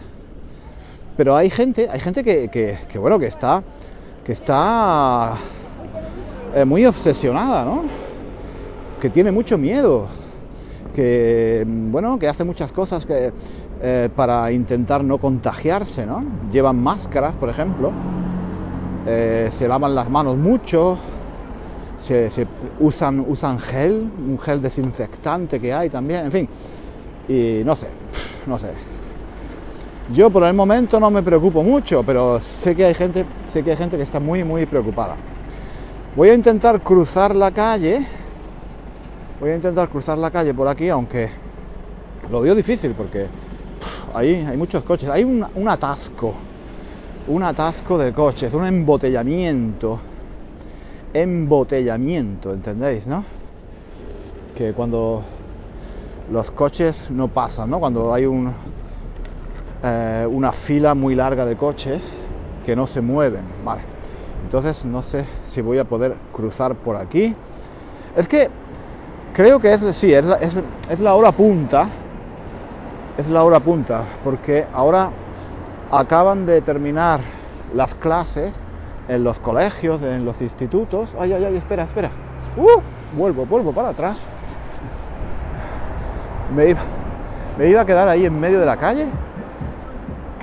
Pero 1.17 1.35
hay 1.35 1.49
gente, 1.49 1.89
hay 1.89 1.99
gente 1.99 2.23
que, 2.23 2.49
que, 2.49 2.77
que 2.89 2.97
bueno, 2.97 3.19
que 3.19 3.27
está, 3.27 3.63
que 4.23 4.31
está 4.31 5.35
eh, 6.55 6.63
muy 6.63 6.85
obsesionada, 6.85 7.65
¿no? 7.65 7.83
Que 9.01 9.09
tiene 9.09 9.31
mucho 9.31 9.57
miedo 9.57 10.07
que 10.95 11.65
bueno 11.67 12.17
que 12.19 12.27
hace 12.27 12.43
muchas 12.43 12.71
cosas 12.71 13.05
que, 13.05 13.31
eh, 13.81 14.09
para 14.15 14.51
intentar 14.51 15.03
no 15.03 15.17
contagiarse 15.17 16.05
¿no? 16.05 16.23
llevan 16.51 16.81
máscaras 16.81 17.35
por 17.35 17.49
ejemplo 17.49 17.91
eh, 19.11 19.49
se 19.51 19.67
lavan 19.67 19.95
las 19.95 20.07
manos 20.07 20.37
mucho 20.37 20.99
se, 22.05 22.29
usan 22.79 23.19
usan 23.27 23.57
gel 23.57 24.07
un 24.27 24.37
gel 24.37 24.61
desinfectante 24.61 25.59
que 25.59 25.73
hay 25.73 25.89
también 25.89 26.25
en 26.25 26.31
fin. 26.31 26.49
Y 27.27 27.61
no 27.65 27.75
sé 27.75 27.87
no 28.45 28.59
sé. 28.59 28.71
Yo 30.13 30.29
por 30.29 30.43
el 30.43 30.53
momento 30.53 30.99
no 30.99 31.09
me 31.09 31.23
preocupo 31.23 31.63
mucho 31.63 32.03
pero 32.03 32.39
sé 32.61 32.75
que 32.75 32.85
hay 32.85 32.93
gente 32.93 33.25
sé 33.51 33.63
que 33.63 33.71
hay 33.71 33.77
gente 33.77 33.97
que 33.97 34.03
está 34.03 34.19
muy 34.19 34.43
muy 34.43 34.67
preocupada. 34.67 35.15
Voy 36.15 36.29
a 36.29 36.35
intentar 36.35 36.79
cruzar 36.81 37.35
la 37.35 37.49
calle 37.49 38.05
voy 39.39 39.49
a 39.49 39.55
intentar 39.55 39.89
cruzar 39.89 40.19
la 40.19 40.29
calle 40.29 40.53
por 40.53 40.67
aquí, 40.67 40.89
aunque 40.89 41.31
lo 42.29 42.41
veo 42.41 42.53
difícil 42.53 42.91
porque 42.91 43.25
ahí 44.13 44.45
hay 44.47 44.57
muchos 44.57 44.83
coches. 44.83 45.09
Hay 45.09 45.23
un 45.23 45.67
atasco, 45.67 46.35
un 47.27 47.43
atasco 47.43 47.97
de 47.97 48.13
coches, 48.13 48.53
un 48.53 48.65
embotellamiento. 48.65 49.99
Embotellamiento, 51.13 52.53
¿entendéis, 52.53 53.07
no? 53.07 53.23
Que 54.55 54.73
cuando 54.73 55.23
los 56.31 56.51
coches 56.51 57.09
no 57.09 57.27
pasan, 57.27 57.69
¿no? 57.69 57.79
Cuando 57.79 58.13
hay 58.13 58.25
un, 58.25 58.53
eh, 59.83 60.27
una 60.29 60.51
fila 60.51 60.93
muy 60.95 61.15
larga 61.15 61.45
de 61.45 61.55
coches 61.55 62.01
que 62.65 62.75
no 62.75 62.87
se 62.87 63.01
mueven, 63.01 63.43
¿vale? 63.63 63.81
Entonces 64.43 64.85
no 64.85 65.01
sé 65.01 65.25
si 65.45 65.61
voy 65.61 65.79
a 65.79 65.85
poder 65.85 66.15
cruzar 66.31 66.75
por 66.75 66.95
aquí. 66.95 67.35
Es 68.15 68.27
que 68.27 68.49
creo 69.33 69.59
que 69.59 69.73
es, 69.73 69.81
sí, 69.95 70.13
es 70.13 70.25
la, 70.25 70.37
es 70.37 70.99
la 70.99 71.15
hora 71.15 71.31
punta. 71.31 71.89
Es 73.17 73.27
la 73.27 73.43
hora 73.43 73.59
punta, 73.59 74.05
porque 74.23 74.65
ahora 74.73 75.09
acaban 75.91 76.45
de 76.45 76.61
terminar 76.61 77.21
las 77.73 77.93
clases 77.95 78.53
en 79.07 79.23
los 79.23 79.39
colegios, 79.39 80.01
en 80.01 80.25
los 80.25 80.39
institutos. 80.41 81.13
Ay, 81.19 81.33
ay, 81.33 81.45
ay, 81.45 81.55
espera, 81.57 81.83
espera. 81.83 82.11
Uh, 82.55 82.81
vuelvo, 83.17 83.45
vuelvo 83.45 83.73
para 83.73 83.89
atrás. 83.89 84.17
Me 86.55 86.69
iba, 86.69 86.79
me 87.57 87.67
iba 87.67 87.81
a 87.81 87.85
quedar 87.85 88.07
ahí 88.07 88.25
en 88.25 88.39
medio 88.39 88.59
de 88.59 88.65
la 88.65 88.77
calle. 88.77 89.07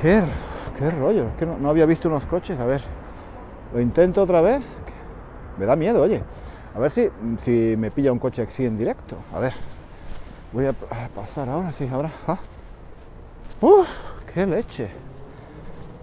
Qué, 0.00 0.23
qué 0.79 0.91
rollo, 0.91 1.29
es 1.29 1.35
que 1.37 1.47
no, 1.47 1.69
había 1.69 1.87
visto 1.87 2.09
unos 2.09 2.25
coches. 2.26 2.59
A 2.59 2.65
ver, 2.65 2.83
lo 3.73 3.81
intento 3.81 4.23
otra 4.23 4.41
vez. 4.41 4.67
Me 5.59 5.67
da 5.67 5.76
miedo, 5.76 6.03
oye. 6.03 6.23
A 6.75 6.79
ver 6.79 6.91
si, 6.91 7.09
si 7.43 7.75
me 7.79 7.91
pilla 7.91 8.12
un 8.12 8.19
coche 8.19 8.43
así 8.43 8.67
en 8.67 8.76
directo. 8.76 9.17
A 9.35 9.41
ver. 9.41 9.55
Voy 10.53 10.67
a 10.67 10.75
pasar 11.15 11.49
ahora, 11.49 11.73
sí, 11.73 11.88
ahora. 11.91 12.11
Ah. 12.26 12.38
¡Uf! 13.61 13.88
¡Qué 14.33 14.47
leche! 14.47 14.91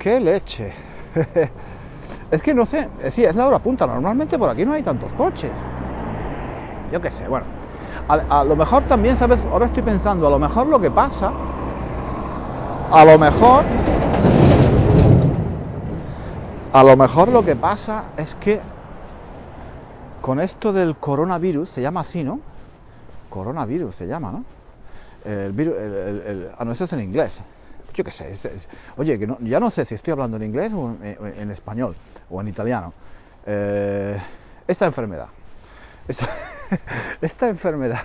¡Qué 0.04 0.20
leche! 0.20 0.74
es 2.32 2.42
que 2.42 2.54
no 2.54 2.66
sé, 2.66 2.90
eh, 3.02 3.10
sí, 3.10 3.24
es 3.24 3.38
la 3.38 3.48
hora 3.48 3.60
punta. 3.60 3.88
Normalmente 3.88 4.38
por 4.38 4.50
aquí 4.50 4.66
no 4.66 4.74
hay 4.74 4.84
tantos 4.84 5.10
coches. 5.14 5.52
Yo 6.92 7.00
qué 7.00 7.10
sé, 7.10 7.26
bueno. 7.26 7.46
A, 8.10 8.44
lo 8.44 8.58
mejor 8.58 8.84
también, 8.84 9.16
¿sabes? 9.16 9.46
Ahora 9.46 9.68
estoy 9.68 9.82
pensando, 9.82 10.28
a 10.28 10.30
lo 10.30 10.40
mejor 10.40 10.68
lo 10.68 10.82
que 10.82 10.92
pasa, 10.92 11.32
a 12.92 13.06
lo 13.06 13.18
mejor, 13.18 13.64
a 16.74 16.84
lo 16.84 16.98
mejor 16.98 17.30
lo 17.30 17.46
que 17.46 17.56
pasa 17.56 18.04
es 18.18 18.36
que 18.36 18.60
con 20.20 20.42
esto 20.42 20.74
del 20.74 20.98
coronavirus, 20.98 21.70
se 21.70 21.82
llama 21.82 22.02
así, 22.02 22.26
¿no? 22.26 22.42
Coronavirus 23.30 23.96
se 23.96 24.06
llama, 24.06 24.34
¿no? 24.34 24.44
El 25.24 25.54
virus, 25.54 25.76
el, 25.78 25.94
el, 26.28 26.50
ah, 26.58 26.66
no, 26.66 26.74
eso 26.74 26.84
es 26.84 26.92
en 26.92 27.00
inglés. 27.00 27.32
Yo 27.94 28.04
qué 28.04 28.12
sé. 28.12 28.38
Oye, 28.98 29.20
que 29.20 29.28
no, 29.28 29.38
ya 29.42 29.60
no 29.60 29.70
sé 29.70 29.86
si 29.86 29.96
estoy 29.96 30.12
hablando 30.12 30.38
en 30.38 30.44
inglés 30.44 30.74
o 30.74 30.96
en, 31.02 31.18
en 31.40 31.52
español 31.52 31.96
o 32.30 32.42
en 32.42 32.48
italiano. 32.48 32.94
Eh, 33.46 34.20
esta 34.68 34.86
enfermedad. 34.86 35.28
Esta, 36.08 36.30
esta, 37.22 37.50
enfermedad 37.50 38.02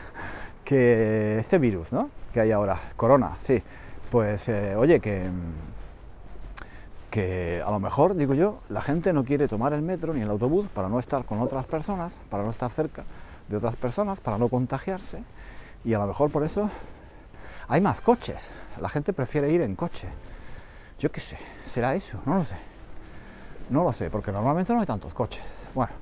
que 0.64 1.38
este 1.38 1.59
virus, 1.59 1.90
¿no? 1.92 2.11
Que 2.33 2.40
hay 2.40 2.52
ahora, 2.52 2.78
corona, 2.97 3.37
sí. 3.45 3.62
Pues, 4.11 4.49
eh, 4.49 4.75
oye, 4.76 5.00
que 5.00 5.28
que 7.11 7.62
a 7.64 7.71
lo 7.71 7.80
mejor, 7.80 8.14
digo 8.14 8.35
yo, 8.35 8.61
la 8.68 8.83
gente 8.83 9.12
no 9.12 9.25
quiere 9.25 9.49
tomar 9.49 9.73
el 9.73 9.83
metro 9.83 10.12
ni 10.12 10.21
el 10.21 10.30
autobús 10.30 10.68
para 10.68 10.88
no 10.88 10.99
estar 10.99 11.25
con 11.25 11.40
otras 11.40 11.66
personas, 11.66 12.14
para 12.30 12.45
no 12.45 12.50
estar 12.50 12.71
cerca 12.71 13.04
de 13.49 13.57
otras 13.57 13.76
personas, 13.76 14.21
para 14.21 14.38
no 14.38 14.49
contagiarse. 14.49 15.23
Y 15.85 15.95
a 15.95 15.99
lo 15.99 16.07
mejor 16.07 16.30
por 16.30 16.45
eso 16.45 16.71
hay 17.68 17.80
más 17.80 18.00
coches. 18.00 18.38
La 18.80 18.88
gente 18.88 19.12
prefiere 19.12 19.50
ir 19.50 19.60
en 19.60 19.76
coche. 19.76 20.08
Yo 20.98 21.10
qué 21.12 21.20
sé, 21.20 21.38
será 21.66 21.94
eso, 21.94 22.18
no 22.26 22.37
lo 22.37 22.44
sé. 22.44 22.56
No 23.70 23.84
lo 23.84 23.92
sé, 23.92 24.10
porque 24.10 24.32
normalmente 24.32 24.72
no 24.72 24.80
hay 24.80 24.87
tantos 24.87 25.12
coches. 25.14 25.42
Bueno, 25.75 25.92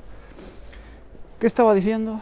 ¿qué 1.39 1.47
estaba 1.47 1.75
diciendo? 1.75 2.21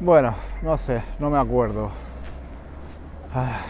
Bueno, 0.00 0.34
no 0.62 0.78
sé, 0.78 1.02
no 1.18 1.30
me 1.30 1.38
acuerdo. 1.38 1.90
Ah, 3.34 3.60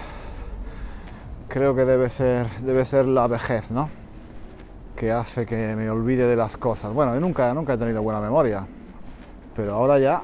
creo 1.49 1.75
que 1.75 1.85
debe 1.85 2.11
ser, 2.11 2.51
debe 2.61 2.85
ser 2.85 3.07
la 3.07 3.27
vejez, 3.27 3.71
¿no? 3.71 3.89
Que 4.97 5.13
hace 5.13 5.47
que 5.47 5.75
me 5.75 5.89
olvide 5.89 6.27
de 6.27 6.37
las 6.37 6.57
cosas. 6.57 6.93
Bueno, 6.93 7.15
yo 7.15 7.21
nunca, 7.21 7.53
nunca 7.55 7.75
he 7.75 7.79
tenido 7.79 8.03
buena 8.03 8.21
memoria, 8.21 8.67
pero 9.55 9.75
ahora 9.75 9.99
ya 9.99 10.23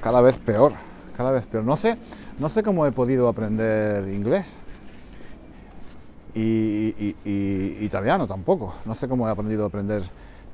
cada 0.00 0.20
vez 0.20 0.38
peor, 0.38 0.72
cada 1.16 1.30
vez 1.30 1.46
peor. 1.46 1.64
No 1.64 1.76
sé, 1.76 1.96
no 2.38 2.48
sé 2.48 2.62
cómo 2.62 2.86
he 2.86 2.92
podido 2.92 3.28
aprender 3.28 4.08
inglés. 4.08 4.46
Y, 6.34 7.16
italiano 7.80 8.26
tampoco. 8.26 8.74
No 8.84 8.94
sé 8.94 9.08
cómo 9.08 9.26
he 9.26 9.30
aprendido 9.30 9.64
a 9.64 9.68
aprender 9.68 10.02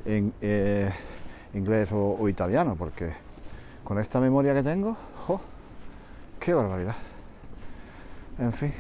en, 0.05 0.33
eh, 0.41 0.93
inglés 1.55 1.89
o, 1.93 2.29
italiano, 2.29 2.77
porque 2.79 3.13
con 3.83 3.99
esta 3.99 4.21
memoria 4.21 4.55
que 4.55 4.63
tengo, 4.63 4.97
¡oh! 5.27 5.41
¡qué 6.39 6.55
barbaridad! 6.55 6.95
En 8.39 8.53
fin. 8.53 8.73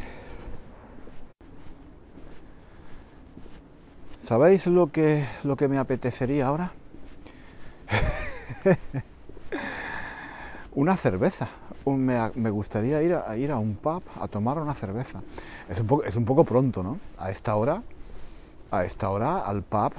¿Sabéis 4.22 4.68
lo 4.68 4.92
que, 4.92 5.26
lo 5.42 5.56
que 5.56 5.66
me 5.66 5.78
apetecería 5.78 6.46
ahora? 6.46 6.70
una 10.74 10.96
cerveza. 10.96 11.48
Un, 11.84 12.06
me, 12.06 12.50
gustaría 12.50 13.02
ir 13.02 13.14
a, 13.14 13.30
a, 13.30 13.36
ir 13.36 13.50
a 13.50 13.58
un 13.58 13.74
pub 13.74 14.02
a 14.20 14.28
tomar 14.28 14.58
una 14.58 14.74
cerveza. 14.74 15.20
Es 15.68 15.80
un, 15.80 15.86
poco, 15.86 16.04
es 16.04 16.16
un 16.16 16.24
poco 16.24 16.44
pronto, 16.44 16.82
¿no? 16.82 16.98
A 17.18 17.30
esta 17.30 17.56
hora, 17.56 17.82
a 18.70 18.84
esta 18.84 19.10
hora 19.10 19.40
al 19.40 19.62
pub 19.62 19.92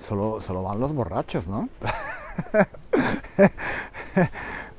solo, 0.00 0.40
solo 0.40 0.62
van 0.62 0.80
los 0.80 0.92
borrachos, 0.92 1.46
¿no? 1.46 1.68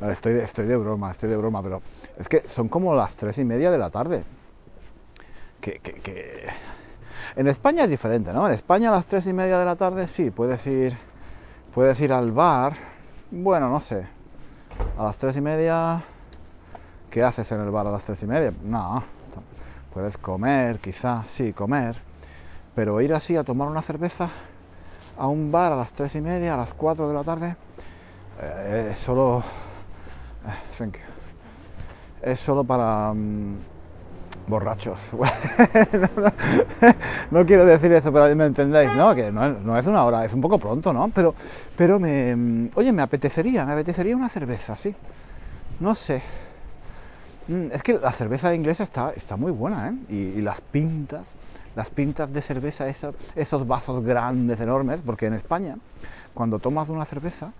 estoy, 0.11 0.39
estoy 0.39 0.65
de 0.65 0.77
broma, 0.77 1.11
estoy 1.11 1.29
de 1.29 1.37
broma, 1.37 1.61
pero 1.61 1.81
es 2.17 2.27
que 2.27 2.47
son 2.49 2.67
como 2.67 2.95
las 2.95 3.15
tres 3.15 3.37
y 3.37 3.45
media 3.45 3.71
de 3.71 3.77
la 3.77 3.89
tarde. 3.89 4.23
Que, 5.59 5.79
que, 5.79 5.93
que... 5.93 6.47
En 7.35 7.47
España 7.47 7.83
es 7.83 7.89
diferente, 7.89 8.33
¿no? 8.33 8.47
En 8.47 8.53
España 8.53 8.89
a 8.89 8.93
las 8.93 9.05
tres 9.05 9.25
y 9.27 9.33
media 9.33 9.59
de 9.59 9.65
la 9.65 9.75
tarde 9.75 10.07
sí, 10.07 10.31
puedes 10.31 10.65
ir, 10.67 10.97
puedes 11.73 11.99
ir 12.01 12.11
al 12.11 12.31
bar. 12.31 12.73
Bueno, 13.29 13.69
no 13.69 13.79
sé, 13.79 14.07
a 14.97 15.03
las 15.03 15.17
tres 15.17 15.35
y 15.37 15.41
media, 15.41 16.01
¿qué 17.09 17.23
haces 17.23 17.51
en 17.51 17.61
el 17.61 17.71
bar 17.71 17.87
a 17.87 17.91
las 17.91 18.03
tres 18.03 18.21
y 18.23 18.27
media? 18.27 18.53
No, 18.63 19.03
puedes 19.93 20.17
comer, 20.17 20.79
quizás, 20.79 21.27
sí, 21.35 21.53
comer, 21.53 21.95
pero 22.75 23.01
ir 23.01 23.13
así 23.13 23.35
a 23.35 23.43
tomar 23.43 23.67
una 23.67 23.81
cerveza 23.81 24.29
a 25.17 25.27
un 25.27 25.51
bar 25.51 25.73
a 25.73 25.75
las 25.75 25.93
tres 25.93 26.15
y 26.15 26.21
media, 26.21 26.53
a 26.53 26.57
las 26.57 26.73
cuatro 26.73 27.07
de 27.07 27.13
la 27.13 27.23
tarde, 27.23 27.55
eh, 28.41 28.89
es 28.93 28.99
solo, 28.99 29.43
eh, 30.79 30.91
es 32.21 32.39
solo 32.39 32.63
para 32.63 33.11
um, 33.11 33.57
borrachos. 34.51 34.99
no, 37.31 37.45
quiero 37.45 37.65
decir 37.65 37.91
eso, 37.93 38.13
pero 38.13 38.35
me 38.35 38.45
entendéis, 38.45 38.93
¿no? 38.93 39.15
Que 39.15 39.31
no, 39.31 39.77
es 39.77 39.87
una 39.87 40.03
hora, 40.03 40.25
es 40.25 40.33
un 40.33 40.41
poco 40.41 40.59
pronto, 40.59 40.93
¿no? 40.93 41.09
Pero, 41.09 41.33
pero 41.75 41.99
me, 41.99 42.69
oye, 42.75 42.91
me 42.91 43.01
apetecería, 43.01 43.65
me 43.65 43.71
apetecería 43.71 44.15
una 44.15 44.29
cerveza, 44.29 44.75
sí. 44.75 44.93
No 45.79 45.95
sé. 45.95 46.21
Es 47.71 47.81
que 47.81 47.93
la 47.93 48.11
cerveza 48.11 48.53
inglesa 48.53 48.83
está, 48.83 49.13
está 49.15 49.35
muy 49.35 49.51
buena, 49.51 49.89
¿eh? 49.89 49.93
Y, 50.09 50.41
las 50.41 50.61
pintas, 50.61 51.25
las 51.75 51.89
pintas 51.89 52.31
de 52.31 52.41
cerveza, 52.41 52.87
esos, 52.87 53.15
esos, 53.35 53.65
vasos 53.65 54.03
grandes, 54.03 54.59
enormes, 54.59 54.99
porque 55.03 55.25
en 55.25 55.33
España, 55.33 55.77
cuando 56.33 56.59
tomas 56.59 56.89
una 56.89 57.05
cerveza, 57.05 57.51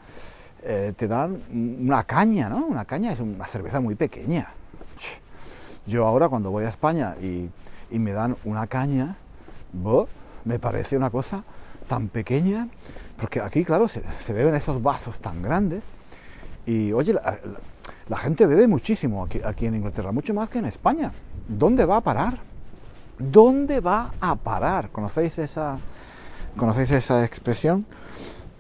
eh, 0.64 0.94
te 0.96 1.08
dan 1.08 1.42
una 1.52 2.04
caña, 2.04 2.50
¿no? 2.50 2.66
Una 2.66 2.86
caña 2.86 3.14
es 3.14 3.20
una 3.20 3.48
cerveza 3.48 3.80
muy 3.80 3.96
pequeña. 3.96 4.50
Yo 5.86 6.06
ahora 6.06 6.30
cuando 6.30 6.52
voy 6.52 6.66
a 6.66 6.70
España 6.70 7.16
y, 7.22 7.50
me 7.92 8.14
dan 8.14 8.38
una 8.46 8.68
caña, 8.68 9.18
me 10.46 10.60
parece 10.60 10.96
una 10.96 11.10
cosa 11.10 11.44
tan 11.88 12.08
pequeña, 12.08 12.68
porque 13.20 13.42
aquí, 13.42 13.66
claro, 13.66 13.88
se, 13.88 14.04
se 14.26 14.34
beben 14.34 14.56
esos 14.56 14.82
vasos 14.82 15.20
tan 15.20 15.42
grandes 15.42 15.84
y, 16.66 16.94
oye, 16.94 17.14
la, 18.08 18.18
gente 18.18 18.46
bebe 18.46 18.68
muchísimo 18.68 19.28
aquí, 19.44 19.66
en 19.66 19.76
Inglaterra, 19.76 20.12
mucho 20.12 20.34
más 20.34 20.50
que 20.50 20.60
en 20.60 20.66
España. 20.66 21.12
¿Dónde 21.48 21.86
va 21.86 21.98
a 21.98 22.02
parar? 22.02 22.38
¿Dónde 23.18 23.80
va 23.80 24.12
a 24.20 24.36
parar? 24.36 24.90
¿Conocéis 24.90 25.38
esa, 25.40 25.78
¿conocéis 26.56 26.92
esa 26.92 27.26
expresión? 27.26 27.86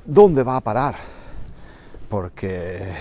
¿Dónde 0.05 0.43
va 0.43 0.57
a 0.57 0.62
parar? 0.62 0.95
Porque 2.10 2.93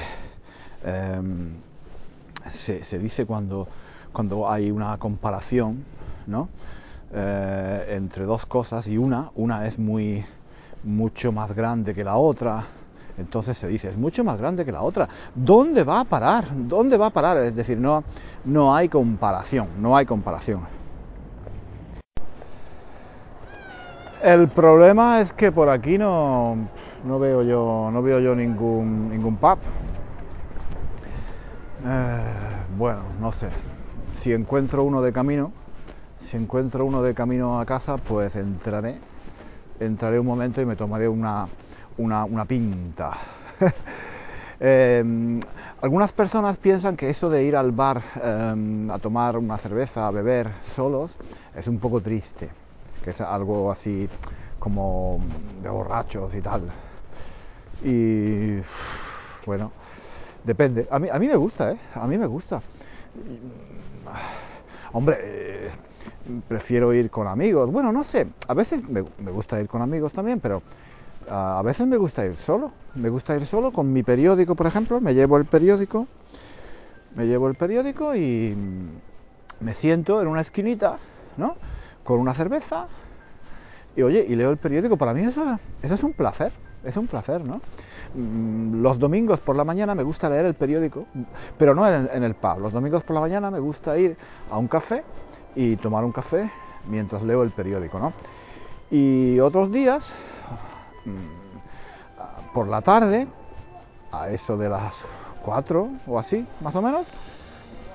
se, 2.52 2.84
se 2.84 2.98
dice 2.98 3.26
cuando 3.26 3.68
cuando 4.12 4.50
hay 4.50 4.70
una 4.70 4.96
comparación 4.98 5.84
¿no? 6.26 6.48
Eh, 7.12 7.96
entre 7.96 8.24
dos 8.24 8.46
cosas 8.46 8.86
y 8.86 8.96
una, 8.96 9.30
una 9.34 9.66
es 9.66 9.78
muy 9.78 10.24
mucho 10.84 11.32
más 11.32 11.54
grande 11.54 11.92
que 11.92 12.04
la 12.04 12.16
otra, 12.16 12.64
entonces 13.18 13.58
se 13.58 13.68
dice, 13.68 13.88
es 13.88 13.98
mucho 13.98 14.24
más 14.24 14.38
grande 14.38 14.64
que 14.64 14.72
la 14.72 14.80
otra. 14.80 15.08
¿Dónde 15.34 15.84
va 15.84 16.00
a 16.00 16.04
parar? 16.04 16.44
¿Dónde 16.52 16.96
va 16.96 17.06
a 17.06 17.10
parar? 17.10 17.38
Es 17.38 17.54
decir, 17.54 17.76
no, 17.78 18.02
no 18.44 18.74
hay 18.74 18.88
comparación, 18.88 19.68
no 19.78 19.96
hay 19.96 20.06
comparación. 20.06 20.60
El 24.22 24.48
problema 24.48 25.20
es 25.20 25.32
que 25.32 25.50
por 25.50 25.68
aquí 25.68 25.98
no, 25.98 26.56
no 27.04 27.18
veo 27.18 27.42
yo 27.42 27.90
no 27.90 28.02
veo 28.02 28.20
yo 28.20 28.34
ningún 28.34 29.10
ningún 29.10 29.36
pub. 29.36 29.58
Eh, 31.86 32.20
bueno, 32.76 33.00
no 33.18 33.32
sé. 33.32 33.48
Si 34.22 34.34
encuentro 34.34 34.84
uno 34.84 35.00
de 35.00 35.14
camino, 35.14 35.50
si 36.28 36.36
encuentro 36.36 36.84
uno 36.84 37.02
de 37.02 37.14
camino 37.14 37.58
a 37.58 37.64
casa, 37.64 37.96
pues 37.96 38.36
entraré. 38.36 38.96
Entraré 39.78 40.20
un 40.20 40.26
momento 40.26 40.60
y 40.60 40.66
me 40.66 40.76
tomaré 40.76 41.08
una, 41.08 41.48
una, 41.96 42.44
pinta. 42.44 43.16
Eh, 44.62 45.02
algunas 45.80 46.12
personas 46.12 46.58
piensan 46.58 46.94
que 46.94 47.08
eso 47.08 47.30
de 47.30 47.44
ir 47.44 47.56
al 47.56 47.72
bar 47.72 48.02
eh, 48.22 48.88
a 48.92 48.98
tomar 48.98 49.38
una 49.38 49.56
cerveza, 49.56 50.06
a 50.06 50.10
beber 50.10 50.50
solos, 50.76 51.10
es 51.54 51.66
un 51.66 51.78
poco 51.78 52.02
triste, 52.02 52.50
que 53.02 53.08
es 53.08 53.22
algo 53.22 53.72
así 53.72 54.06
como 54.58 55.18
de 55.62 55.70
borrachos 55.70 56.34
y 56.34 56.42
tal. 56.42 56.70
Y 57.82 58.58
bueno, 59.46 59.72
depende. 60.44 60.86
A 60.90 60.98
mí, 60.98 61.08
a 61.10 61.18
mí 61.18 61.26
me 61.26 61.36
gusta, 61.36 61.72
¿eh? 61.72 61.78
A 61.94 62.06
mí 62.06 62.18
me 62.18 62.26
gusta. 62.26 62.60
Hombre, 64.92 65.18
eh, 65.20 65.70
prefiero 66.48 66.92
ir 66.92 67.10
con 67.10 67.26
amigos. 67.26 67.70
Bueno, 67.70 67.92
no 67.92 68.04
sé, 68.04 68.26
a 68.48 68.54
veces 68.54 68.82
me, 68.88 69.02
gusta 69.02 69.60
ir 69.60 69.68
con 69.68 69.82
amigos 69.82 70.12
también, 70.12 70.40
pero 70.40 70.62
a 71.28 71.62
veces 71.62 71.86
me 71.86 71.96
gusta 71.96 72.26
ir 72.26 72.34
solo, 72.36 72.72
me 72.94 73.08
gusta 73.08 73.36
ir 73.36 73.46
solo 73.46 73.72
con 73.72 73.92
mi 73.92 74.02
periódico, 74.02 74.54
por 74.56 74.66
ejemplo, 74.66 75.00
me 75.00 75.14
llevo 75.14 75.36
el 75.36 75.44
periódico, 75.44 76.08
me 77.14 77.26
llevo 77.26 77.48
el 77.48 77.54
periódico 77.54 78.16
y 78.16 78.56
me 79.60 79.74
siento 79.74 80.20
en 80.20 80.28
una 80.28 80.40
esquinita, 80.40 80.98
¿no? 81.36 81.54
Con 82.02 82.18
una 82.18 82.34
cerveza 82.34 82.88
y 83.94 84.02
oye, 84.02 84.24
y 84.28 84.34
leo 84.34 84.50
el 84.50 84.56
periódico. 84.56 84.96
Para 84.96 85.14
mí 85.14 85.22
eso 85.22 85.58
es 85.82 86.02
un 86.02 86.14
placer, 86.14 86.52
es 86.84 86.96
un 86.96 87.06
placer, 87.06 87.44
¿no? 87.44 87.60
Mm, 88.14 88.82
los 88.82 88.98
domingos 88.98 89.40
por 89.40 89.56
la 89.56 89.64
mañana 89.64 89.94
me 89.94 90.02
gusta 90.02 90.28
leer 90.28 90.46
el 90.46 90.54
periódico, 90.54 91.06
pero 91.58 91.74
no 91.74 91.88
en, 91.88 92.22
el 92.22 92.34
pub. 92.34 92.58
Los 92.60 92.72
domingos 92.72 93.02
por 93.02 93.14
la 93.14 93.20
mañana 93.20 93.50
me 93.50 93.60
gusta 93.60 93.98
ir 93.98 94.16
a 94.50 94.58
un 94.58 94.68
café 94.68 95.04
y 95.54 95.76
tomar 95.76 96.04
un 96.04 96.12
café 96.12 96.50
mientras 96.88 97.22
leo 97.22 97.42
el 97.42 97.50
periódico, 97.50 97.98
¿no? 97.98 98.12
Y 98.90 99.38
otros 99.38 99.70
días 99.70 100.04
Mm, 101.04 102.52
por 102.52 102.68
la 102.68 102.82
tarde, 102.82 103.26
a 104.12 104.28
eso 104.30 104.56
de 104.56 104.68
las 104.68 104.94
4 105.44 105.88
o 106.06 106.18
así, 106.18 106.46
más 106.60 106.74
o 106.74 106.82
menos, 106.82 107.06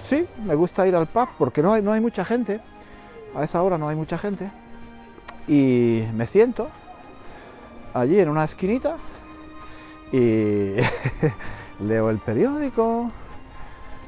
sí, 0.09 0.27
me 0.43 0.55
gusta 0.55 0.87
ir 0.87 0.95
al 0.95 1.07
pub 1.07 1.27
porque 1.37 1.61
no 1.61 1.73
hay, 1.73 1.81
no 1.81 1.91
hay 1.91 2.01
mucha 2.01 2.25
gente. 2.25 2.61
A 3.35 3.43
esa 3.43 3.61
hora 3.61 3.77
no 3.77 3.89
hay 3.89 3.95
mucha 3.95 4.17
gente. 4.17 4.49
Y 5.47 6.03
me 6.13 6.25
siento 6.25 6.69
allí 7.95 8.19
en 8.19 8.29
una 8.29 8.43
esquinita 8.43 8.97
y 10.11 10.75
leo 11.79 12.09
el 12.09 12.19
periódico. 12.19 13.09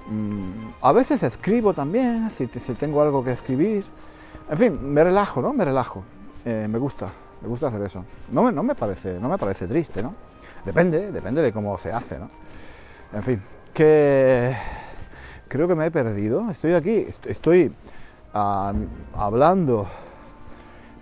Mm, 0.10 0.70
a 0.82 0.92
veces 0.92 1.24
escribo 1.24 1.74
también, 1.74 2.30
si, 2.38 2.48
tengo 2.48 3.02
algo 3.02 3.24
que 3.24 3.32
escribir. 3.32 3.86
En 4.50 4.58
fin, 4.58 4.94
me 4.94 5.04
relajo, 5.04 5.42
¿no? 5.42 5.54
Me 5.54 5.66
relajo. 5.66 6.04
Eh, 6.46 6.68
me 6.70 6.78
gusta. 6.78 7.10
Me 7.42 7.48
gusta 7.48 7.68
hacer 7.68 7.82
eso. 7.82 8.04
No 8.32 8.44
me, 8.44 8.52
no 8.52 8.64
me 8.64 8.76
parece, 8.76 9.20
no 9.20 9.30
me 9.30 9.38
parece 9.38 9.68
triste, 9.68 10.04
¿no? 10.04 10.14
Depende, 10.66 11.12
depende 11.12 11.42
de 11.42 11.54
cómo 11.54 11.78
se 11.78 11.92
hace, 11.92 12.20
¿no? 12.20 12.30
En 13.14 13.24
fin, 13.24 13.42
que 13.74 14.54
creo 15.48 15.68
que 15.68 15.76
me 15.76 15.86
he 15.86 15.92
perdido. 15.92 16.50
Estoy 16.50 16.74
aquí, 16.74 17.08
estoy 17.26 17.74
uh, 18.34 18.74
hablando, 19.16 19.88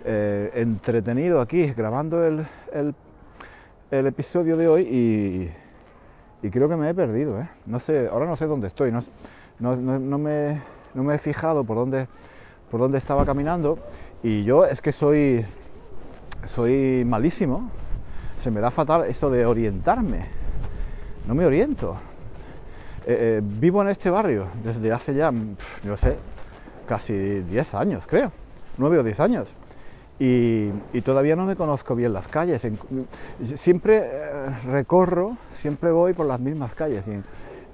eh, 0.06 0.52
entretenido 0.54 1.40
aquí, 1.40 1.66
grabando 1.72 2.24
el, 2.24 2.46
el, 3.90 4.06
episodio 4.06 4.56
de 4.56 4.68
hoy 4.68 4.82
y, 4.82 6.46
y 6.46 6.50
creo 6.50 6.68
que 6.68 6.76
me 6.76 6.88
he 6.88 6.94
perdido, 6.94 7.40
¿eh? 7.40 7.48
No 7.66 7.80
sé, 7.80 8.08
ahora 8.08 8.26
no 8.26 8.36
sé 8.36 8.46
dónde 8.46 8.68
estoy, 8.68 8.92
no, 8.92 9.02
no, 9.58 9.76
no, 9.76 10.18
me, 10.18 10.62
no 10.94 11.02
me 11.02 11.14
he 11.16 11.18
fijado 11.18 11.64
por 11.64 11.76
dónde, 11.76 12.06
por 12.70 12.80
dónde 12.80 12.98
estaba 12.98 13.26
caminando 13.26 13.78
y 14.22 14.44
yo 14.44 14.64
es 14.64 14.80
que 14.80 14.92
soy 14.92 15.44
soy 16.46 17.04
malísimo. 17.04 17.70
Se 18.42 18.50
me 18.50 18.60
da 18.60 18.70
fatal 18.70 19.04
esto 19.06 19.30
de 19.30 19.44
orientarme. 19.46 20.26
No 21.26 21.34
me 21.34 21.44
oriento. 21.44 21.96
Eh, 23.06 23.38
eh, 23.38 23.40
vivo 23.42 23.82
en 23.82 23.88
este 23.88 24.10
barrio 24.10 24.48
desde 24.62 24.92
hace 24.92 25.14
ya, 25.14 25.30
no 25.30 25.96
sé, 25.96 26.16
casi 26.88 27.14
10 27.14 27.74
años, 27.74 28.04
creo. 28.06 28.32
9 28.78 28.98
o 28.98 29.02
10 29.02 29.20
años. 29.20 29.48
Y, 30.18 30.70
todavía 31.02 31.36
no 31.36 31.44
me 31.44 31.56
conozco 31.56 31.94
bien 31.94 32.12
las 32.12 32.26
calles. 32.28 32.64
En, 32.64 32.78
siempre 33.56 34.00
eh, 34.02 34.48
recorro, 34.64 35.36
siempre 35.60 35.90
voy 35.90 36.14
por 36.14 36.26
las 36.26 36.40
mismas 36.40 36.74
calles. 36.74 37.04
Y 37.06 37.22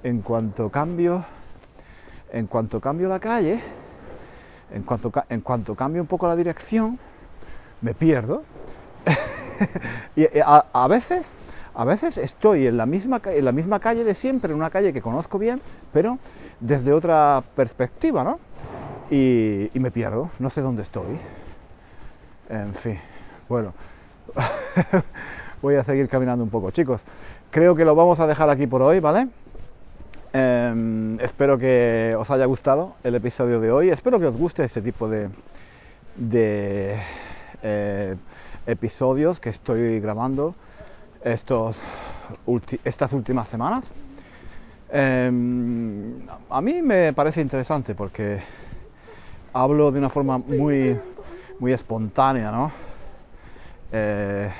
en, 0.07 0.21
cuanto 0.21 0.69
cambio, 0.69 1.23
en 2.31 2.47
cuanto 2.47 2.81
cambio 2.81 3.07
la 3.07 3.19
calle, 3.19 3.61
en 4.73 4.83
cuanto, 4.83 5.11
en 5.29 5.41
cuanto 5.41 5.75
cambio 5.75 6.01
un 6.01 6.07
poco 6.07 6.27
la 6.27 6.35
dirección, 6.35 6.99
me 7.81 7.93
pierdo. 7.93 8.43
y 10.17 10.25
a, 10.39 10.65
a, 10.73 10.87
veces, 10.89 11.25
a 11.73 11.85
veces 11.85 12.17
estoy 12.17 12.67
en 12.67 12.75
la, 12.75 12.85
misma, 12.85 13.21
calle 13.21 14.03
de 14.03 14.15
siempre, 14.15 14.51
en 14.51 14.57
una 14.57 14.69
calle 14.69 14.91
que 14.91 15.01
conozco 15.01 15.39
bien, 15.39 15.61
pero 15.93 16.19
desde 16.59 16.91
otra 16.91 17.41
perspectiva, 17.55 18.25
¿no? 18.25 18.39
Y 19.09 19.69
me 19.75 19.91
pierdo, 19.91 20.29
no 20.39 20.49
sé 20.49 20.61
dónde 20.61 20.81
estoy. 20.81 21.19
En 22.49 22.73
fin, 22.75 22.99
bueno, 23.47 23.73
voy 25.61 25.75
a 25.75 25.83
seguir 25.83 26.09
caminando 26.09 26.43
un 26.43 26.49
poco, 26.49 26.71
chicos. 26.71 27.01
Creo 27.51 27.75
que 27.75 27.85
lo 27.85 27.95
vamos 27.95 28.19
a 28.19 28.27
dejar 28.27 28.49
aquí 28.49 28.67
por 28.67 28.81
hoy, 28.81 28.99
¿vale? 28.99 29.27
Eh, 30.33 31.17
espero 31.21 31.57
que 31.57 32.15
os 32.17 32.29
haya 32.31 32.45
gustado 32.45 32.95
el 33.03 33.15
episodio 33.15 33.59
de 33.59 33.71
hoy. 33.71 33.89
Espero 33.89 34.19
que 34.19 34.25
os 34.25 34.35
guste 34.35 34.63
este 34.63 34.81
tipo 34.81 35.07
de, 35.07 35.29
de 36.15 36.97
eh, 37.61 38.15
episodios 38.65 39.39
que 39.39 39.49
estoy 39.49 39.99
grabando 39.99 40.55
estos 41.23 41.77
estas 42.83 43.13
últimas 43.13 43.47
semanas. 43.47 43.85
Eh, 44.91 45.31
a 46.49 46.61
mí 46.61 46.81
me 46.81 47.13
parece 47.13 47.41
interesante 47.41 47.95
porque 47.95 48.39
hablo 49.53 49.91
de 49.91 49.99
una 49.99 50.09
forma 50.09 50.37
muy, 50.39 50.97
muy 51.63 51.71
espontánea, 51.71 52.51
¿no? 52.51 52.73
Eh, 53.93 54.51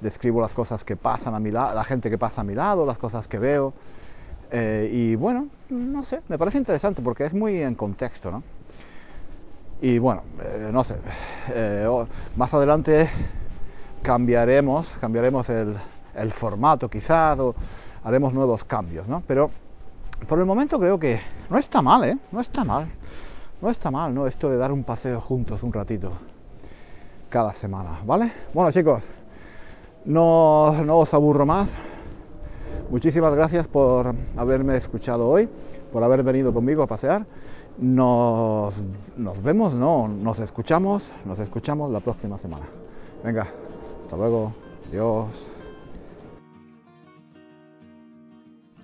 describo 0.00 0.40
las 0.40 0.54
cosas 0.54 0.84
que 0.84 0.94
pasan 0.94 1.34
a 1.34 1.40
mi 1.40 1.50
lado, 1.50 1.74
la 1.74 1.82
gente 1.82 2.08
que 2.08 2.16
pasa 2.16 2.42
a 2.42 2.44
mi 2.44 2.54
lado, 2.54 2.86
las 2.86 2.98
cosas 2.98 3.26
que 3.26 3.36
veo. 3.36 3.72
Eh, 4.52 4.88
y 4.92 5.16
bueno, 5.16 5.48
no 5.70 6.04
sé, 6.04 6.20
me 6.28 6.38
parece 6.38 6.58
interesante 6.58 7.02
porque 7.02 7.24
es 7.24 7.34
muy 7.34 7.60
en 7.60 7.74
contexto, 7.74 8.30
¿no? 8.30 8.44
Y 9.82 9.98
bueno, 9.98 10.22
eh, 10.40 10.70
no 10.72 10.84
sé, 10.84 10.98
más 12.36 12.54
adelante 12.54 13.10
cambiaremos, 14.00 14.86
cambiaremos 15.00 15.48
el, 15.48 15.76
el 16.14 16.30
formato 16.30 16.88
quizás 16.88 17.40
o 17.40 17.56
haremos 18.04 18.32
nuevos 18.32 18.62
cambios, 18.62 19.08
¿no? 19.08 19.20
Pero 19.26 19.50
por 20.28 20.38
el 20.38 20.44
momento 20.44 20.78
creo 20.78 20.96
que 20.96 21.20
no 21.50 21.58
está 21.58 21.82
mal, 21.82 22.04
¿eh? 22.04 22.16
No 22.30 22.40
está 22.40 22.62
mal, 22.62 22.86
no 23.60 23.70
está 23.70 23.90
mal, 23.90 24.14
¿no? 24.14 24.26
Esto 24.26 24.50
de 24.50 24.56
dar 24.56 24.72
un 24.72 24.84
paseo 24.84 25.20
juntos 25.20 25.62
un 25.62 25.72
ratito 25.72 26.12
cada 27.28 27.52
semana, 27.52 28.00
¿vale? 28.04 28.32
Bueno 28.52 28.70
chicos, 28.70 29.02
no, 30.04 30.72
no 30.84 30.98
os 30.98 31.12
aburro 31.14 31.46
más. 31.46 31.70
Muchísimas 32.90 33.34
gracias 33.34 33.66
por 33.66 34.14
haberme 34.36 34.76
escuchado 34.76 35.28
hoy, 35.28 35.48
por 35.92 36.02
haber 36.04 36.22
venido 36.22 36.52
conmigo 36.52 36.82
a 36.82 36.86
pasear. 36.86 37.26
Nos, 37.78 38.74
nos 39.16 39.42
vemos, 39.42 39.74
no, 39.74 40.06
nos 40.06 40.38
escuchamos, 40.38 41.02
nos 41.24 41.38
escuchamos 41.38 41.90
la 41.90 42.00
próxima 42.00 42.38
semana. 42.38 42.66
Venga, 43.24 43.48
hasta 44.04 44.16
luego, 44.16 44.52
adiós. 44.88 45.53